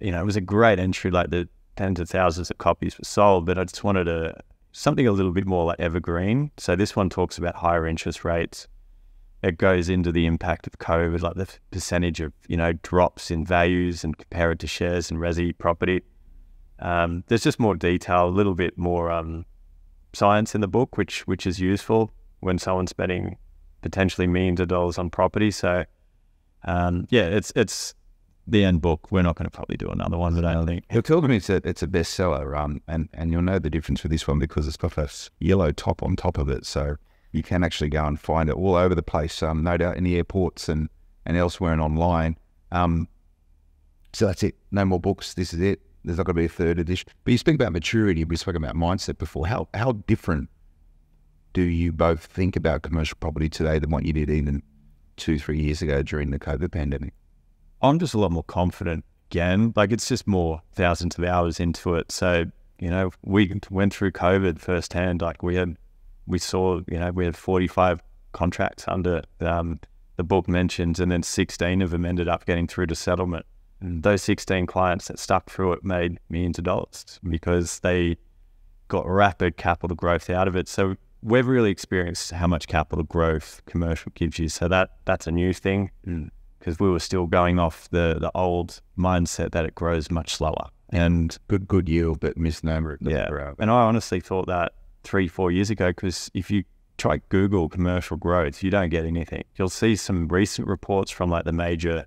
[0.00, 3.04] you know, it was a great entry, like the tens of thousands of copies were
[3.04, 4.40] sold, but I just wanted a
[4.72, 6.50] something a little bit more like evergreen.
[6.56, 8.68] So this one talks about higher interest rates.
[9.42, 13.44] It goes into the impact of COVID, like the percentage of, you know, drops in
[13.44, 16.04] values and compare it to shares and resi property.
[16.78, 19.44] Um, there's just more detail, a little bit more um,
[20.12, 23.36] science in the book, which which is useful when someone's spending
[23.82, 25.50] potentially millions of dollars on property.
[25.50, 25.84] So,
[26.64, 27.94] um, yeah, it's it's
[28.46, 29.10] the end book.
[29.10, 30.84] We're not going to probably do another one, but I don't think.
[30.90, 34.02] He'll tell me it's a, it's a bestseller, um, and, and you'll know the difference
[34.02, 35.08] with this one because it's got a
[35.38, 36.66] yellow top on top of it.
[36.66, 36.96] So
[37.32, 40.04] you can actually go and find it all over the place, um, no doubt in
[40.04, 40.88] the airports and,
[41.26, 42.36] and elsewhere and online.
[42.72, 43.08] Um,
[44.12, 44.56] so that's it.
[44.72, 45.34] No more books.
[45.34, 45.80] This is it.
[46.04, 47.08] There's not going to be a third edition.
[47.24, 48.24] But you speak about maturity.
[48.24, 49.46] We spoke about mindset before.
[49.46, 50.48] How how different
[51.52, 54.62] do you both think about commercial property today than what you did even
[55.16, 57.12] two, three years ago during the COVID pandemic?
[57.82, 59.72] I'm just a lot more confident again.
[59.76, 62.12] Like it's just more thousands of hours into it.
[62.12, 62.44] So,
[62.78, 65.22] you know, we went through COVID firsthand.
[65.22, 65.76] Like we had,
[66.26, 69.80] we saw, you know, we had 45 contracts under um,
[70.16, 73.46] the book mentions, and then 16 of them ended up getting through to settlement.
[73.80, 78.16] And those 16 clients that stuck through it made millions of dollars because they
[78.88, 80.68] got rapid capital growth out of it.
[80.68, 84.48] So we've really experienced how much capital growth commercial gives you.
[84.48, 85.90] So that that's a new thing.
[86.06, 90.34] Mm because we were still going off the, the old mindset that it grows much
[90.34, 90.68] slower.
[90.90, 92.98] And good good yield, but misnomer.
[93.00, 94.72] Yeah, and I honestly thought that
[95.04, 96.64] three four years ago because if you
[96.98, 99.44] try Google commercial growth, you don't get anything.
[99.56, 102.06] You'll see some recent reports from like the major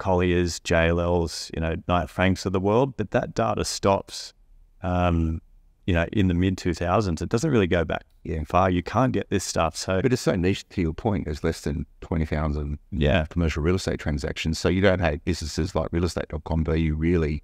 [0.00, 4.34] Colliers, JLLs, you know, Knight Franks of the world, but that data stops
[4.82, 5.40] um,
[5.86, 7.20] you know, in the mid 2000s.
[7.20, 8.44] It doesn't really go back yeah.
[8.44, 8.70] far.
[8.70, 9.76] You can't get this stuff.
[9.76, 11.24] So, but it's so niche to your point.
[11.24, 13.26] There's less than 20,000 yeah.
[13.26, 14.58] commercial real estate transactions.
[14.58, 17.42] So you don't have businesses like realestate.com you really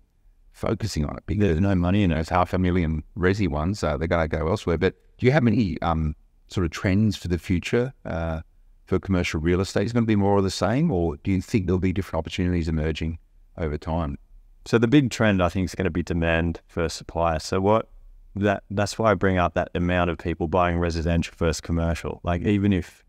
[0.53, 2.15] focusing on it because there's no money in it.
[2.15, 3.83] There's half a million resi ones.
[3.83, 4.79] Uh, they're going to go elsewhere.
[4.79, 6.15] But do you have any um,
[6.49, 8.43] sort of trends for the future uh,
[8.87, 9.85] for commercial real estate?
[9.85, 12.21] Is going to be more of the same, or do you think there'll be different
[12.21, 13.19] opportunities emerging
[13.59, 14.19] over time?
[14.65, 17.39] So the big trend, I think, is going to be demand for supply.
[17.39, 17.89] So what
[18.35, 22.21] that that's why I bring up that amount of people buying residential versus commercial.
[22.23, 22.49] Like mm.
[22.49, 23.05] even if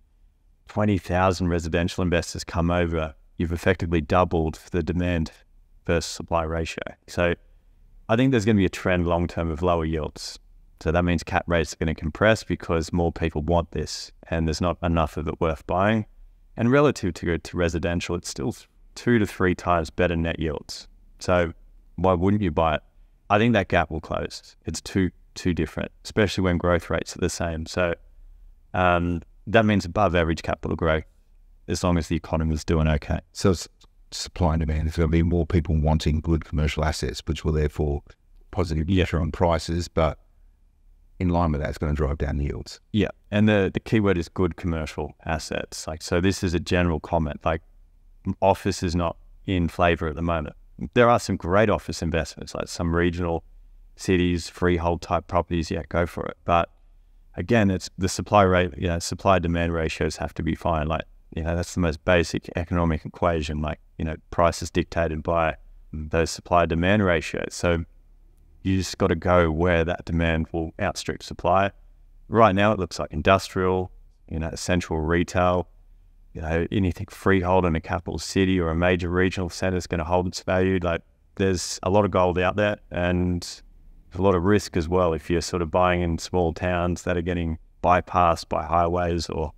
[0.68, 5.32] twenty thousand residential investors come over, you've effectively doubled the demand
[5.86, 6.84] versus supply ratio.
[7.08, 7.36] So
[8.10, 10.40] I think there's going to be a trend long term of lower yields.
[10.82, 14.48] So that means cap rates are going to compress because more people want this, and
[14.48, 16.06] there's not enough of it worth buying.
[16.56, 18.56] And relative to to residential, it's still
[18.96, 20.88] two to three times better net yields.
[21.20, 21.54] So
[21.96, 22.82] why wouldn't you buy it?
[23.30, 24.56] I think that gap will close.
[24.66, 27.66] It's too too different, especially when growth rates are the same.
[27.66, 27.94] So
[28.74, 31.04] um, that means above average capital growth
[31.68, 33.20] as long as the economy is doing okay.
[33.34, 33.54] So
[34.12, 34.88] supply and demand.
[34.88, 38.04] There's going to be more people wanting good commercial assets, which will therefore
[38.52, 40.18] positive pressure on prices, but
[41.20, 42.80] in line with that, it's going to drive down yields.
[42.92, 45.88] Yeah, and the the key word is good commercial assets.
[45.88, 47.40] Like so, this is a general comment.
[47.44, 47.62] Like
[48.42, 50.56] office is not in flavor at the moment
[50.94, 53.44] there are some great office investments, like some regional
[53.96, 55.72] cities, freehold type properties.
[55.72, 56.38] Yeah, go for it.
[56.46, 56.70] But
[57.36, 60.88] again, it's the supply rate, you know, supply demand ratios have to be fine.
[60.88, 61.06] Like,
[61.36, 63.62] you know, that's the most basic economic equation.
[63.62, 65.56] Like, you know, price is dictated by
[65.92, 67.54] those supply demand ratios.
[67.54, 67.86] So
[68.68, 71.72] you just got to go where that demand will outstrip supply.
[72.28, 73.92] Right now, it looks like industrial,
[74.30, 75.70] you know, essential retail,
[76.34, 80.00] you know, anything freehold in a capital city or a major regional center is going
[80.00, 80.80] to hold its value.
[80.82, 81.02] Like
[81.36, 83.62] there's a lot of gold out there and
[84.14, 87.16] a lot of risk as well if you're sort of buying in small towns that
[87.16, 89.54] are getting bypassed by highways or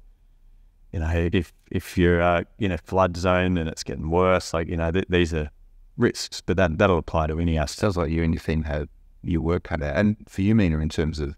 [0.91, 4.67] you know if if you're uh, in a flood zone and it's getting worse like
[4.67, 5.49] you know th- these are
[5.97, 8.89] risks but that that'll apply to any asset sounds like you and your team have
[9.23, 11.35] your work cut out and for you Mina in terms of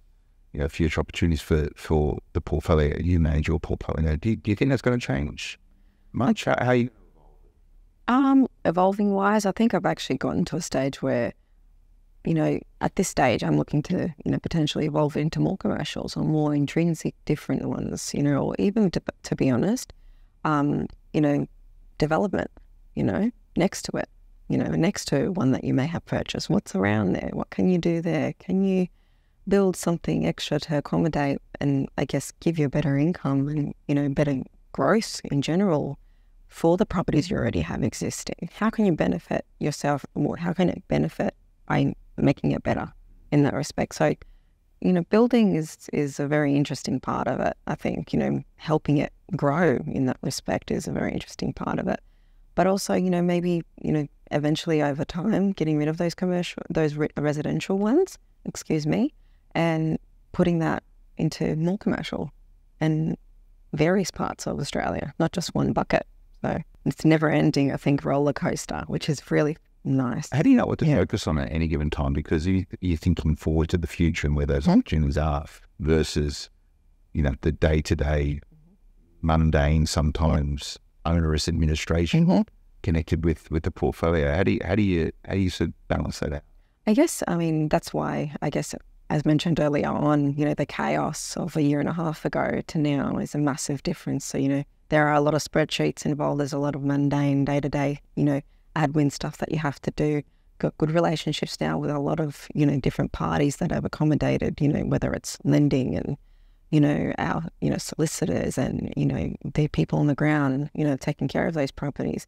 [0.53, 4.15] you know, future opportunities for, for the portfolio you manage your portfolio.
[4.15, 5.59] Do do you think that's going to change
[6.13, 6.45] much?
[6.45, 6.89] How you?
[8.07, 11.33] Um, evolving wise, I think I've actually gotten to a stage where,
[12.25, 16.17] you know, at this stage, I'm looking to, you know, potentially evolve into more commercials
[16.17, 19.93] or more intrinsic, different ones, you know, or even to, to be honest,
[20.43, 21.47] um, you know,
[21.99, 22.51] development,
[22.95, 24.09] you know, next to it,
[24.51, 26.49] you know, next to one that you may have purchased.
[26.49, 27.29] What's around there?
[27.33, 28.33] What can you do there?
[28.39, 28.87] Can you
[29.47, 33.95] build something extra to accommodate and I guess give you a better income and, you
[33.95, 34.41] know, better
[34.71, 35.97] growth in general
[36.47, 38.49] for the properties you already have existing?
[38.53, 40.05] How can you benefit yourself?
[40.37, 41.33] How can it benefit
[41.67, 42.91] by making it better
[43.31, 43.95] in that respect?
[43.95, 44.13] So
[44.81, 47.55] you know, building is is a very interesting part of it.
[47.67, 51.79] I think you know, helping it grow in that respect is a very interesting part
[51.79, 51.99] of it.
[52.55, 56.63] But also, you know, maybe you know, eventually over time, getting rid of those commercial,
[56.69, 59.13] those re- residential ones, excuse me,
[59.53, 59.97] and
[60.31, 60.83] putting that
[61.17, 62.31] into more commercial
[62.79, 63.17] and
[63.73, 66.05] various parts of Australia, not just one bucket.
[66.41, 70.29] So it's never ending, I think, roller coaster, which is really nice.
[70.31, 70.95] How do you know what to Yeah.
[70.97, 72.13] focus on at any given time?
[72.13, 74.77] Because you, you're thinking forward to the future and where those Mhm.
[74.79, 75.45] opportunities are
[75.79, 76.49] versus,
[77.13, 78.39] you know, the day to day,
[79.21, 82.47] mundane, sometimes onerous administration Mhm.
[82.81, 84.33] Connected with, with the portfolio.
[84.33, 86.43] How do you how do you how do you sort of balance that out?
[86.87, 88.73] I guess, I mean, that's why, I guess,
[89.11, 92.61] as mentioned earlier on, you know, the chaos of a year and a half ago
[92.65, 94.25] to now is a massive difference.
[94.25, 96.39] So, you know, there are a lot of spreadsheets involved.
[96.39, 98.41] There's a lot of mundane day to day, you know,
[98.75, 100.23] admin stuff that you have to do.
[100.57, 104.59] Got good relationships now with a lot of, you know, different parties that have accommodated,
[104.59, 106.17] you know, whether it's lending and,
[106.71, 110.83] you know, our, you know, solicitors and, you know, the people on the ground, you
[110.83, 112.27] know, taking care of those properties.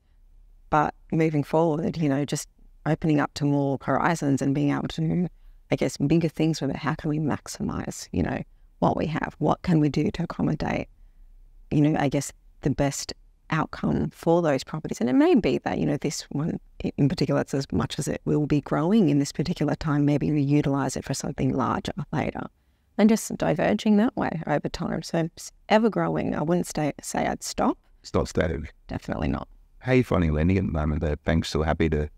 [0.73, 2.49] But moving forward, you know, just
[2.87, 5.29] opening up to more horizons and being able to,
[5.69, 6.77] I guess, bigger things with it.
[6.77, 8.41] How can we maximize, you know,
[8.79, 9.35] what we have?
[9.37, 10.87] What can we do to accommodate,
[11.69, 13.13] you know, I guess the best
[13.51, 14.99] outcome for those properties?
[14.99, 18.07] And it may be that, you know, this one in particular, it's as much as
[18.07, 21.93] it will be growing in this particular time, maybe we utilize it for something larger
[22.11, 22.47] later.
[22.97, 25.03] And just diverging that way over time.
[25.03, 26.33] So it's ever growing.
[26.33, 27.77] I wouldn't stay, say I'd stop.
[28.01, 28.73] It's not static.
[28.87, 29.47] Definitely not.
[29.83, 31.01] How are you finding lending at the moment?
[31.01, 32.09] The banks still happy to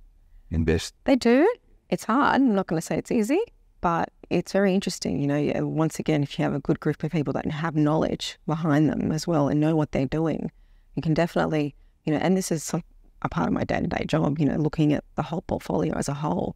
[0.51, 0.93] invest?
[1.05, 1.51] They do.
[1.89, 2.35] It's hard.
[2.35, 3.41] I'm not going to say it's easy,
[3.81, 5.19] but it's very interesting.
[5.19, 8.37] You know, once again, if you have a good group of people that have knowledge
[8.45, 10.51] behind them as well and know what they're doing,
[10.93, 12.83] you can definitely, you know, and this is some,
[13.23, 15.95] a part of my day to day job, you know, looking at the whole portfolio
[15.95, 16.55] as a whole.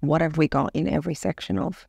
[0.00, 1.86] What have we got in every section of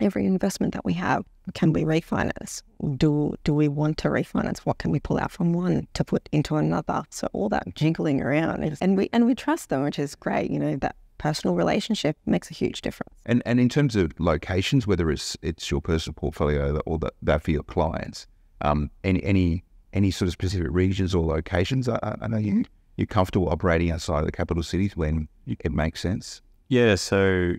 [0.00, 1.24] every investment that we have?
[1.54, 2.62] Can we refinance?
[2.96, 4.58] Do do we want to refinance?
[4.60, 7.04] What can we pull out from one to put into another?
[7.10, 10.50] So all that jiggling around, is- and we and we trust them, which is great.
[10.50, 13.14] You know that personal relationship makes a huge difference.
[13.24, 17.42] And and in terms of locations, whether it's it's your personal portfolio or that, that
[17.42, 18.26] for your clients,
[18.60, 21.88] um, any any any sort of specific regions or locations?
[21.88, 22.64] I, I- I know you
[22.96, 26.40] you're comfortable operating outside of the capital cities when it makes sense.
[26.68, 27.52] Yeah, so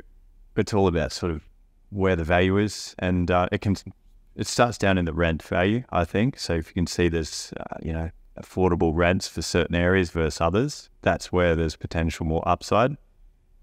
[0.55, 1.41] it's all about sort of
[1.89, 3.75] where the value is, and uh, it can
[4.35, 6.39] it starts down in the rent value, I think.
[6.39, 10.39] So if you can see there's uh, you know affordable rents for certain areas versus
[10.39, 12.97] others, that's where there's potential more upside,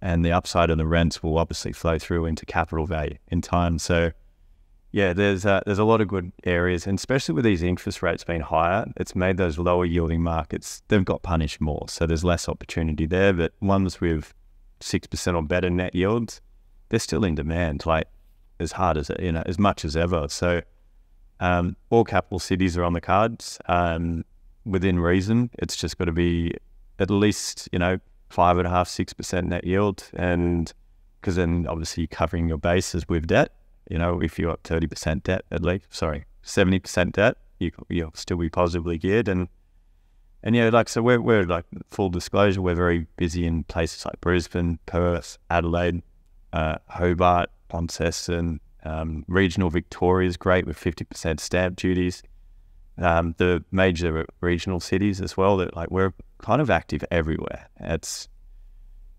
[0.02, 3.78] and the upside of the rents will obviously flow through into capital value in time.
[3.78, 4.12] So
[4.94, 8.22] yeah, there's uh, there's a lot of good areas, and especially with these interest rates
[8.22, 11.86] being higher, it's made those lower yielding markets they've got punished more.
[11.88, 13.32] So there's less opportunity there.
[13.32, 14.32] But ones with
[14.80, 16.40] six percent or better net yields,
[16.88, 18.06] they're still in demand, like
[18.60, 20.28] as hard as you know, as much as ever.
[20.28, 20.62] So
[21.40, 24.24] um, all capital cities are on the cards um,
[24.64, 25.50] within reason.
[25.58, 26.54] It's just got to be
[26.98, 27.98] at least you know
[28.30, 30.72] five and a half, six percent net yield, and
[31.20, 33.52] because then obviously you're covering your bases with debt.
[33.90, 37.72] You know, if you're at thirty percent debt at least, sorry, seventy percent debt, you
[37.88, 39.48] you'll still be positively geared and.
[40.46, 42.60] And yeah, like so, we're we're like full disclosure.
[42.60, 46.02] We're very busy in places like Brisbane, Perth, Adelaide,
[46.54, 48.60] uh, Hobart, Launceston.
[48.84, 52.22] Um, regional Victoria is great with fifty percent stamp duties.
[52.96, 55.56] Um, the major regional cities as well.
[55.56, 57.68] That like we're kind of active everywhere.
[57.80, 58.28] It's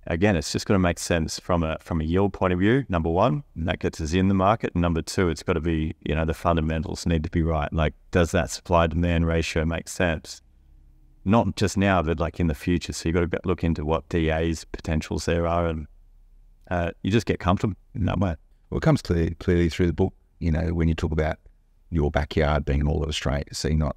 [0.07, 2.85] again, it's just got to make sense from a from a yield point of view.
[2.87, 4.73] Number one, that gets us in the market.
[4.75, 7.71] Number two, it's got to be you know the fundamentals need to be right.
[7.73, 10.41] Like, does that supply demand ratio make sense?
[11.25, 12.93] Not just now, but like in the future.
[12.93, 15.87] So you've got to look into what DA's potentials there are, and
[16.69, 18.35] uh, you just get comfortable in that way.
[18.69, 20.13] Well, it comes clear, clearly through the book.
[20.39, 21.37] You know, when you talk about
[21.89, 23.95] your backyard being all of Australia, so you're not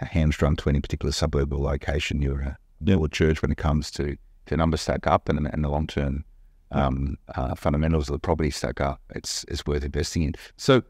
[0.00, 2.22] a hamstrung to any particular suburb or location.
[2.22, 5.68] You're a little church when it comes to to numbers stack up and, and the
[5.68, 6.24] long term
[6.72, 9.00] um, uh, fundamentals of the property stack up.
[9.10, 10.34] It's it's worth investing in.
[10.56, 10.82] So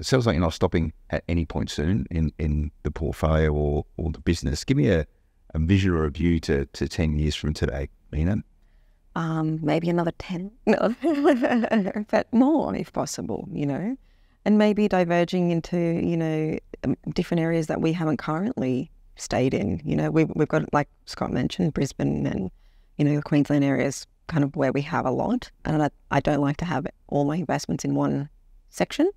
[0.00, 3.84] it sounds like you're not stopping at any point soon in, in the portfolio or,
[3.98, 4.64] or the business.
[4.64, 5.06] Give me a,
[5.54, 8.42] a vision or a view to, to 10 years from today, Mina.
[9.16, 10.94] Um, maybe another 10, no,
[12.10, 13.96] but more if possible, you know,
[14.44, 19.80] and maybe diverging into, you know, um, different areas that we haven't currently stayed in.
[19.84, 22.50] You know, we've, we've got, like Scott mentioned, Brisbane and,
[22.96, 25.50] you know, the Queensland areas kind of where we have a lot.
[25.64, 28.28] And I, I don't like to have all my investments in one
[28.70, 29.10] section.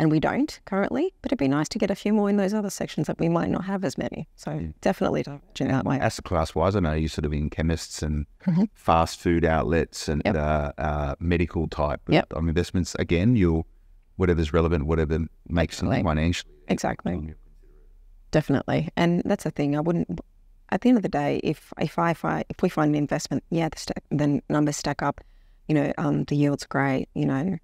[0.00, 2.54] And we don't currently, but it'd be nice to get a few more in those
[2.54, 4.26] other sections that we might not have as many.
[4.34, 6.00] So definitely diverging that way.
[6.00, 8.70] Asset class wise, I know you're sort of in chemists and Mhm.
[8.72, 10.36] fast food outlets and Yep.
[10.36, 12.32] uh, uh, medical type Yep.
[12.32, 12.94] of investments.
[12.98, 13.66] Again, you'll
[14.16, 16.50] whatever's relevant, whatever makes sense financially.
[16.68, 17.34] Exactly.
[18.30, 18.88] Definitely.
[18.96, 19.76] And that's the thing.
[19.76, 20.18] I wouldn't.
[20.70, 23.44] At the end of the day, if if I fi- if we find an investment,
[23.50, 25.20] yeah, the stack, the numbers stack up.
[25.68, 27.08] You know, um, the yield's great.
[27.14, 27.58] You know,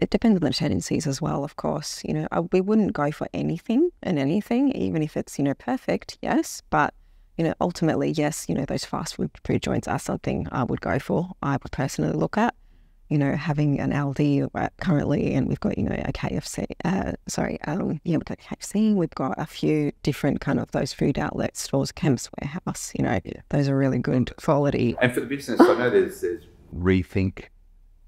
[0.00, 1.44] it depends on the tendencies as well.
[1.44, 5.38] Of course, you know, I, we wouldn't go for anything and anything, even if it's
[5.38, 6.18] you know perfect.
[6.22, 6.94] Yes, but
[7.36, 10.80] you know, ultimately, yes, you know, those fast food food joints are something I would
[10.80, 11.30] go for.
[11.42, 12.54] I would personally look at
[13.08, 17.12] you know, having an Aldi uh, currently, and we've got, you know, a KFC, uh,
[17.26, 21.18] sorry, um, yeah, we've got KFC, we've got a few different kind of those food
[21.18, 23.18] outlet stores, Chemist Warehouse, you know,
[23.48, 24.94] those are really good quality.
[25.00, 26.44] And for the business, I know there's, there's
[26.74, 27.44] rethink.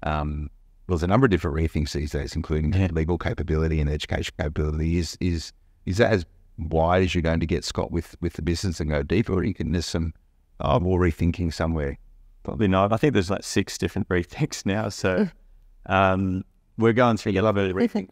[0.03, 0.49] Um,
[0.91, 2.89] well, there's a number of different rethinks these days, including Yeah.
[2.91, 4.97] legal capability and education capability.
[4.97, 5.53] Is is
[5.85, 6.25] is that as
[6.57, 9.43] wide as you're going to get, Scott, with with the business and go deeper, or
[9.45, 10.13] you can there's some
[10.59, 11.97] oh, more rethinking somewhere?
[12.43, 12.91] Probably not.
[12.91, 14.89] I think there's like six different rethinks now.
[14.89, 15.29] So
[15.85, 16.43] um,
[16.77, 18.09] we're going through the other rethink.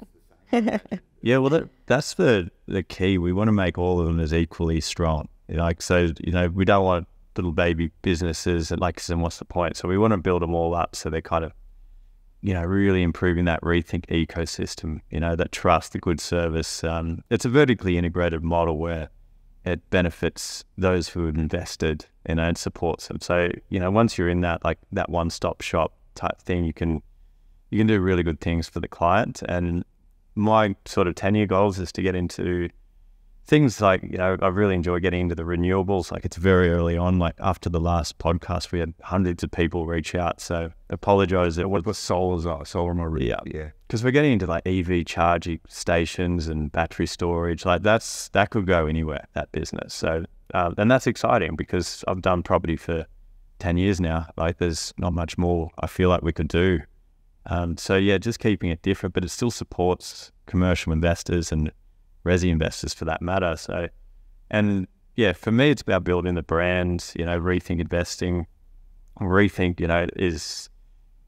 [1.21, 3.17] Yeah, well, that, that's the the key.
[3.17, 5.27] We want to make all of them as equally strong.
[5.49, 8.71] Like, so you know, we don't want little baby businesses.
[8.71, 9.75] And like, and what's the point?
[9.75, 11.51] So we want to build them all up so they're kind of,
[12.41, 15.01] you know, really improving that rethink ecosystem.
[15.09, 16.83] You know, that trust, the good service.
[16.83, 19.09] Um, it's a vertically integrated model where
[19.65, 23.19] it benefits those who have invested, you know, and supports them.
[23.21, 26.73] So you know, once you're in that like that one stop shop type thing, you
[26.73, 27.01] can
[27.69, 29.83] you can do really good things for the client and
[30.39, 32.69] my sort of 10 year goals is to get into
[33.50, 36.12] things like, you know, I really enjoy getting into the renewables.
[36.12, 37.18] Like it's very early on.
[37.18, 40.39] Like after the last podcast, we had hundreds of people reach out.
[40.39, 41.58] So apologize.
[41.58, 43.39] It What was solar's are solar my Yeah.
[43.47, 43.70] yeah.
[43.88, 47.66] because we're getting into like EV charging stations and battery storage.
[47.66, 49.95] Like that's, that could go anywhere, that business.
[49.95, 53.08] So, um, and that's exciting because I've done property for
[53.58, 54.28] 10 years now.
[54.38, 56.82] Like there's not much more I feel like we could do.
[57.47, 61.72] Um, so yeah, just keeping it different, but it still supports commercial investors and
[62.30, 63.55] resi investors for that matter.
[63.57, 63.88] So,
[64.51, 67.11] and yeah, for me, it's about building the brand.
[67.17, 68.45] You know, rethink investing,
[69.19, 69.80] rethink.
[69.80, 70.69] You know, is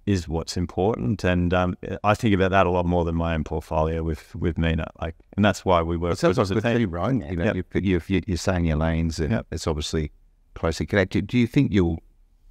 [0.05, 3.43] is what's important, and um, I think about that a lot more than my own
[3.43, 4.87] portfolio with with Mina.
[5.01, 6.13] Like, and that's why we work.
[6.13, 6.91] It sounds with like a team.
[6.91, 7.13] right?
[7.13, 7.55] You know, Yep.
[7.55, 9.47] you, you, you're saying your lanes, and Yep.
[9.51, 10.11] it's obviously
[10.55, 11.27] closely connected.
[11.27, 11.99] Do you think you'll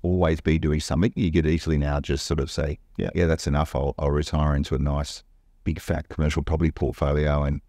[0.02, 1.12] always be doing something?
[1.16, 3.10] You could easily now just sort of say, Yeah.
[3.14, 3.74] yeah, that's enough.
[3.76, 5.22] I'll, I'll retire into a nice,
[5.64, 7.60] big, fat commercial property portfolio and,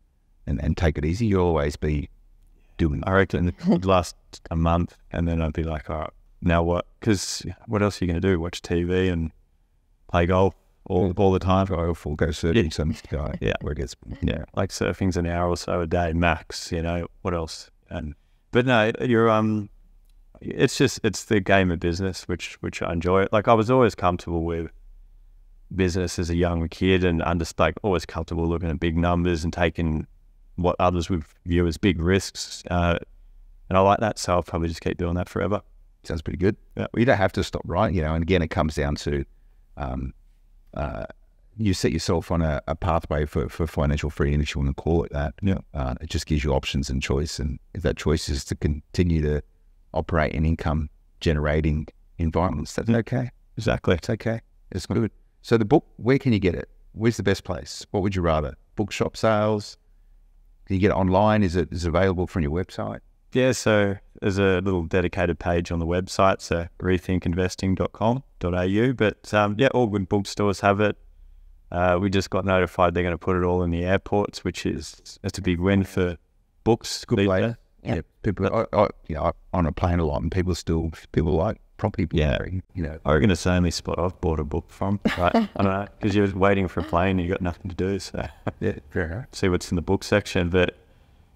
[0.48, 1.26] and, and take it easy.
[1.28, 2.10] You'll always be
[2.78, 4.16] doing I reckon it would last
[4.50, 6.10] a month, and then I'd be like, all right,
[6.42, 6.86] now what?
[7.00, 8.40] Because what else are you going to do?
[8.40, 9.32] Watch TV and
[10.10, 11.68] play golf all, all the time?
[11.68, 12.70] go full, go surfing Yeah.
[12.72, 13.54] some guy Yeah.
[13.62, 16.72] where it gets, Yeah, like surfing's an hour or so a day max.
[16.72, 17.70] You know what else?
[17.90, 18.16] And
[18.52, 19.70] but no, you're um,
[20.42, 23.28] it's just it's the game of business, which which I enjoy.
[23.32, 24.72] Like I was always comfortable with
[25.74, 29.54] business as a young kid, and under like always comfortable looking at big numbers and
[29.54, 30.08] taking
[30.62, 32.64] what others would view as big risks.
[32.70, 32.98] Uh,
[33.70, 35.62] and I like that, so I'll probably just keep doing that forever.
[36.04, 36.58] sounds pretty good.
[36.76, 36.88] Yeah.
[36.94, 37.94] Well, you don't have to stop, right?
[37.94, 39.24] You know, and again, it comes down to,
[39.78, 40.14] um,
[40.74, 41.06] uh,
[41.58, 44.82] you set yourself on a, a pathway for, for financial freedom, if you want to
[44.82, 45.34] call it that.
[45.42, 45.60] Yeah.
[45.74, 47.40] Uh, it just gives you options and choice.
[47.40, 49.42] And if that choice is to continue to
[49.94, 50.90] operate in income
[51.20, 51.88] generating
[52.18, 53.30] environments, that's okay.
[53.58, 53.96] Exactly.
[53.96, 54.42] It's okay.
[54.72, 55.12] It's good.
[55.42, 56.70] So the book, where can you get it?
[56.94, 57.86] Where's the best place?
[57.92, 58.56] What would you rather?
[58.76, 59.78] Bookshop sales?
[60.72, 61.44] Can you get it online?
[61.44, 63.02] Is it is it available from your website?
[63.34, 68.94] Yeah, so there's a little dedicated page on the website, so rethinkinvesting.com.au.
[68.94, 70.96] But um, yeah, all good bookstores have it.
[71.74, 74.66] Uh, we just got notified they're going to put it all in the airports, which
[74.66, 76.16] is it's a big win for
[76.64, 77.04] books.
[77.04, 77.42] Good these way.
[77.42, 77.56] days.
[77.84, 78.00] Yeah.
[78.24, 81.34] People, I, I, you know, I'm on a plane a lot, and people still people
[81.34, 82.08] like property.
[82.12, 82.38] Yeah.
[82.74, 85.00] You know, I reckon it's the only spot I've bought a book from.
[85.18, 85.36] Right?
[85.36, 88.00] I don't know because you're waiting for a plane, and you got nothing to do,
[88.00, 88.26] so
[88.62, 89.26] yeah, fair enough.
[89.34, 90.50] see what's in the book section.
[90.50, 90.78] But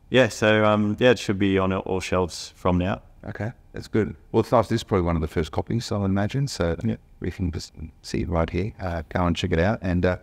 [0.10, 3.02] yeah, so um, yeah, it should be on all shelves from now.
[3.28, 4.16] Okay, that's good.
[4.32, 4.68] Well, it's nice.
[4.68, 6.48] This is probably one of the first copies, I imagine.
[6.48, 6.98] So Yeah.
[7.20, 7.74] we can just
[8.04, 8.72] see it right here.
[8.80, 9.80] Uh, go and check it out.
[9.82, 10.18] And uh,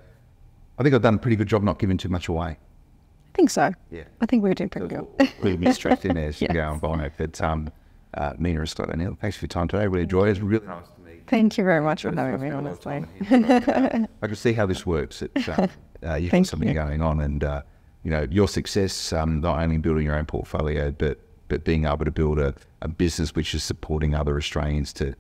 [0.79, 2.51] I think I've done a pretty good job not giving too much away.
[2.51, 3.73] I think so.
[3.91, 4.05] Yeah.
[4.21, 5.07] I think we're doing pretty good.
[5.43, 6.55] Really be stressed in there as you Yes.
[6.55, 7.11] go on Bono.
[7.19, 7.73] But um,
[8.15, 9.87] uh, Mina and Scott O'Neill, thanks for your time today.
[9.87, 10.33] Really enjoyed it.
[10.33, 11.23] It's really nice to meet you.
[11.27, 13.05] Thank you very much for having me, honestly.
[13.31, 15.23] I can see how this works.
[15.23, 15.67] It's, uh,
[16.07, 16.75] uh, you've got something you.
[16.75, 17.63] going on, and uh,
[18.03, 22.05] you know your success, um, not only building your own portfolio, but but being able
[22.05, 25.15] to build a, a business which is supporting other Australians to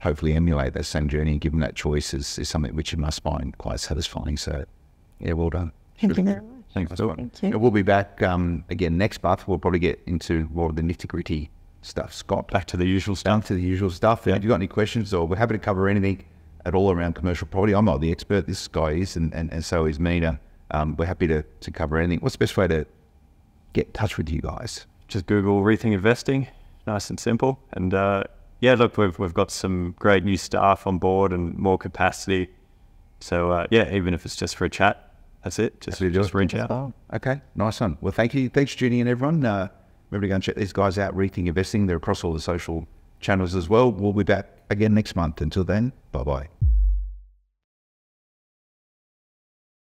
[0.00, 2.98] hopefully emulate that same journey and give them that choice is, is something which you
[2.98, 4.36] must find quite satisfying.
[4.38, 4.64] So,
[5.20, 5.72] yeah, well done.
[5.98, 6.44] Thank you very much.
[6.72, 7.08] Thanks, Nice Phil.
[7.08, 7.30] one.
[7.30, 7.58] Thank you.
[7.58, 9.46] We'll be back um, again next month.
[9.46, 11.50] We'll probably get into more of the nitty gritty
[11.84, 12.12] stuff.
[12.12, 13.48] Scott, Back to the usual down stuff.
[13.48, 14.26] to the usual stuff.
[14.26, 16.24] If you've got any questions or we're happy to cover anything
[16.64, 18.46] at all around commercial property, I'm not the expert.
[18.46, 20.40] This guy is, and, and, and so is Mina.
[20.70, 22.20] Um, we're happy to, to cover anything.
[22.20, 22.86] What's the best way to
[23.74, 24.86] get in touch with you guys?
[25.08, 26.48] Just Google Rethink Investing,
[26.86, 27.60] nice and simple.
[27.72, 28.24] And uh,
[28.60, 32.48] yeah, look, we've, we've got some great new staff on board and more capacity.
[33.20, 35.12] So uh, yeah, even if it's just for a chat,
[35.42, 35.80] that's it.
[35.82, 36.94] Just, Happy to do just reach out.
[37.12, 37.98] Okay, nice one.
[38.00, 38.48] Well, thank you.
[38.48, 39.44] Thanks for and everyone.
[39.44, 39.68] Uh,
[40.14, 41.86] remember to go and check these guys out, Rethink Investing.
[41.86, 42.86] They're across all the social
[43.20, 43.90] channels as well.
[43.90, 45.40] We'll be back again next month.
[45.40, 46.48] Until then, bye bye.